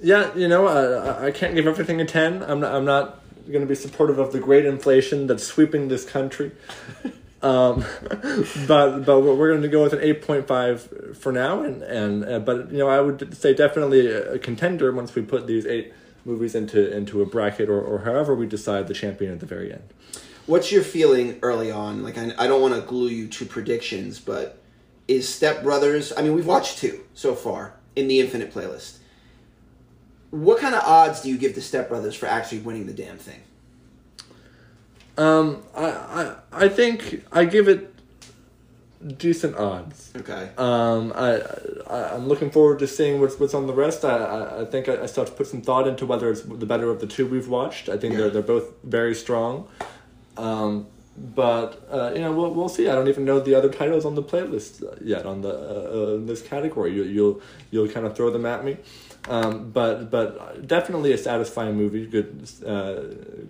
yeah, 0.06 0.36
you 0.36 0.48
know, 0.48 0.68
uh, 0.68 1.20
I 1.20 1.32
can't 1.32 1.56
give 1.56 1.66
everything 1.66 2.00
a 2.00 2.06
ten. 2.06 2.44
I'm 2.44 2.60
not. 2.60 2.76
I'm 2.76 2.86
not 2.86 3.22
going 3.48 3.62
to 3.62 3.66
be 3.66 3.74
supportive 3.74 4.20
of 4.20 4.32
the 4.32 4.40
great 4.40 4.64
inflation 4.64 5.26
that's 5.26 5.44
sweeping 5.44 5.88
this 5.88 6.06
country. 6.06 6.52
um, 7.42 7.84
but 8.68 9.00
but 9.00 9.22
we're 9.22 9.50
going 9.50 9.64
to 9.64 9.68
go 9.68 9.82
with 9.82 9.94
an 9.94 10.02
eight 10.02 10.22
point 10.22 10.48
five 10.48 11.18
for 11.18 11.32
now, 11.32 11.64
and 11.64 11.82
and 11.82 12.24
uh, 12.24 12.38
but 12.38 12.72
you 12.72 12.78
know 12.78 12.88
I 12.88 13.02
would 13.02 13.36
say 13.36 13.56
definitely 13.56 14.06
a 14.06 14.38
contender 14.38 14.92
once 14.92 15.16
we 15.16 15.24
put 15.24 15.48
these 15.48 15.66
eight 15.66 15.92
movies 16.24 16.54
into 16.54 16.96
into 16.96 17.24
a 17.24 17.26
bracket 17.26 17.68
or 17.68 17.82
or 17.82 18.02
however 18.02 18.36
we 18.36 18.46
decide 18.46 18.88
the 18.88 18.94
champion 18.94 19.32
at 19.32 19.40
the 19.40 19.48
very 19.48 19.74
end. 19.74 19.92
What's 20.46 20.72
your 20.72 20.84
feeling 20.84 21.40
early 21.42 21.72
on? 21.72 22.04
Like 22.04 22.20
I 22.20 22.32
I 22.38 22.46
don't 22.46 22.62
want 22.62 22.76
to 22.76 22.82
glue 22.82 23.10
you 23.10 23.28
to 23.30 23.46
predictions, 23.48 24.20
but 24.20 24.62
is 25.08 25.28
Step 25.28 25.64
Brothers? 25.64 26.14
I 26.16 26.22
mean, 26.22 26.36
we've 26.36 26.46
watched 26.46 26.78
two 26.78 27.06
so 27.16 27.34
far 27.34 27.74
in 27.96 28.08
the 28.08 28.20
Infinite 28.20 28.54
playlist 28.54 29.00
what 30.36 30.60
kind 30.60 30.76
of 30.76 30.84
odds 30.84 31.22
do 31.22 31.30
you 31.30 31.38
give 31.38 31.56
the 31.56 31.62
Step 31.62 31.90
Brothers 31.90 32.16
for 32.16 32.26
actually 32.26 32.60
winning 32.60 32.86
the 32.86 32.94
damn 32.94 33.18
thing? 33.18 33.42
Um, 35.18 35.64
I, 35.76 35.86
I, 35.86 36.36
I 36.52 36.68
think 36.68 37.24
I 37.32 37.46
give 37.46 37.70
it 37.70 37.94
decent 39.18 39.56
odds. 39.56 40.12
Okay. 40.16 40.50
Um, 40.58 41.14
I, 41.16 41.42
I 41.88 42.16
am 42.16 42.28
looking 42.28 42.52
forward 42.52 42.80
to 42.80 42.88
seeing 42.88 43.22
what's 43.22 43.40
what's 43.40 43.54
on 43.54 43.66
the 43.68 43.74
rest. 43.74 44.04
I 44.04 44.18
I, 44.18 44.62
I 44.62 44.66
think 44.66 44.90
I, 44.90 45.04
I 45.04 45.06
still 45.06 45.24
have 45.24 45.32
to 45.32 45.38
put 45.38 45.48
some 45.48 45.62
thought 45.62 45.88
into 45.88 46.06
whether 46.06 46.30
it's 46.30 46.42
the 46.42 46.66
better 46.66 46.90
of 46.90 47.00
the 47.00 47.08
two 47.08 47.26
we've 47.26 47.48
watched. 47.48 47.88
I 47.88 47.98
think 47.98 48.14
yeah. 48.14 48.22
they're 48.22 48.30
they're 48.32 48.42
both 48.42 48.74
very 48.84 49.16
strong. 49.16 49.68
Um, 50.38 50.88
but 51.18 51.88
uh, 51.90 52.12
you 52.14 52.20
know 52.20 52.34
we'll 52.34 52.54
we'll 52.54 52.70
see. 52.70 52.90
I 52.90 52.96
don't 52.96 53.08
even 53.08 53.24
know 53.24 53.40
the 53.40 53.56
other 53.56 53.70
titles 53.70 54.04
on 54.04 54.16
the 54.16 54.24
playlist 54.24 54.84
yet 55.02 55.26
on 55.26 55.42
the 55.42 55.50
uh, 55.50 55.54
uh, 55.54 56.26
this 56.26 56.42
category. 56.42 56.94
You 56.94 57.04
you'll 57.04 57.42
you'll 57.72 57.88
kind 57.88 58.06
of 58.06 58.18
throw 58.18 58.32
them 58.32 58.46
at 58.46 58.66
me. 58.66 58.78
Um, 59.28 59.72
but 59.72 60.12
but 60.12 60.68
definitely 60.68 61.12
a 61.12 61.18
satisfying 61.18 61.76
movie. 61.76 62.06
Good, 62.06 62.48
uh, 62.66 63.02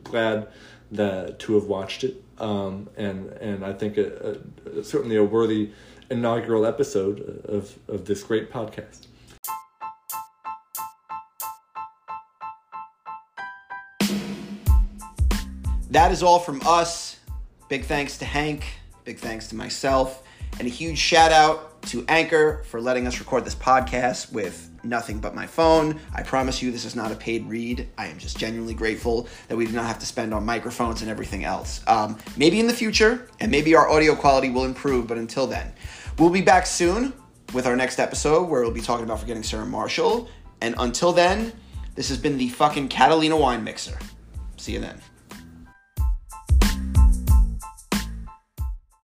glad 0.04 0.48
that 0.92 1.40
to 1.40 1.56
have 1.56 1.66
watched 1.66 2.04
it, 2.04 2.24
um, 2.38 2.90
and 2.96 3.30
and 3.42 3.66
I 3.66 3.74
think 3.74 3.98
a, 3.98 4.40
a, 4.78 4.84
certainly 4.84 5.18
a 5.18 5.24
worthy 5.24 5.72
inaugural 6.10 6.66
episode 6.66 7.20
of 7.46 7.78
of 7.88 8.06
this 8.06 8.24
great 8.24 8.52
podcast. 8.52 9.08
That 15.90 16.12
is 16.12 16.24
all 16.24 16.40
from 16.40 16.62
us. 16.66 17.20
Big 17.70 17.86
thanks 17.86 18.18
to 18.18 18.26
Hank. 18.26 18.66
Big 19.06 19.18
thanks 19.18 19.48
to 19.48 19.56
myself. 19.56 20.24
And 20.60 20.68
a 20.68 20.72
huge 20.72 20.98
shout 20.98 21.32
out 21.32 21.75
to 21.86 22.06
Anchor 22.08 22.64
for 22.66 22.82
letting 22.82 23.08
us 23.08 23.20
record 23.20 23.46
this 23.46 23.56
podcast 23.56 24.32
with 24.32 24.70
nothing 24.84 25.20
but 25.20 25.36
my 25.36 25.48
phone. 25.48 26.00
I 26.14 26.24
promise 26.24 26.62
you, 26.62 26.72
this 26.72 26.86
is 26.86 26.96
not 26.96 27.12
a 27.12 27.16
paid 27.16 27.46
read. 27.48 27.88
I 27.98 28.08
am 28.08 28.18
just 28.18 28.38
genuinely 28.38 28.74
grateful 28.74 29.28
that 29.48 29.56
we 29.56 29.66
do 29.66 29.72
not 29.72 29.86
have 29.86 30.00
to 30.00 30.06
spend 30.06 30.34
on 30.34 30.46
microphones 30.46 31.02
and 31.02 31.10
everything 31.10 31.44
else. 31.44 31.82
Um, 31.88 32.18
maybe 32.38 32.60
in 32.60 32.68
the 32.68 32.74
future, 32.74 33.28
and 33.40 33.52
maybe 33.52 33.76
our 33.76 33.90
audio 33.90 34.16
quality 34.16 34.50
will 34.50 34.66
improve, 34.66 35.08
but 35.08 35.18
until 35.18 35.48
then, 35.48 35.74
we'll 36.18 36.30
be 36.30 36.42
back 36.42 36.66
soon 36.66 37.14
with 37.54 37.66
our 37.66 37.76
next 37.76 38.00
episode 38.00 38.50
where 38.50 38.62
we'll 38.62 38.72
be 38.72 38.82
talking 38.82 39.06
about 39.06 39.20
forgetting 39.20 39.44
Sarah 39.44 39.66
Marshall. 39.66 40.30
And 40.62 40.76
until 40.78 41.12
then, 41.12 41.54
this 41.96 42.10
has 42.10 42.18
been 42.18 42.38
the 42.38 42.50
fucking 42.50 42.90
Catalina 42.90 43.38
Wine 43.38 43.64
Mixer. 43.64 43.98
See 44.58 44.74
you 44.74 44.80
then. 44.80 45.00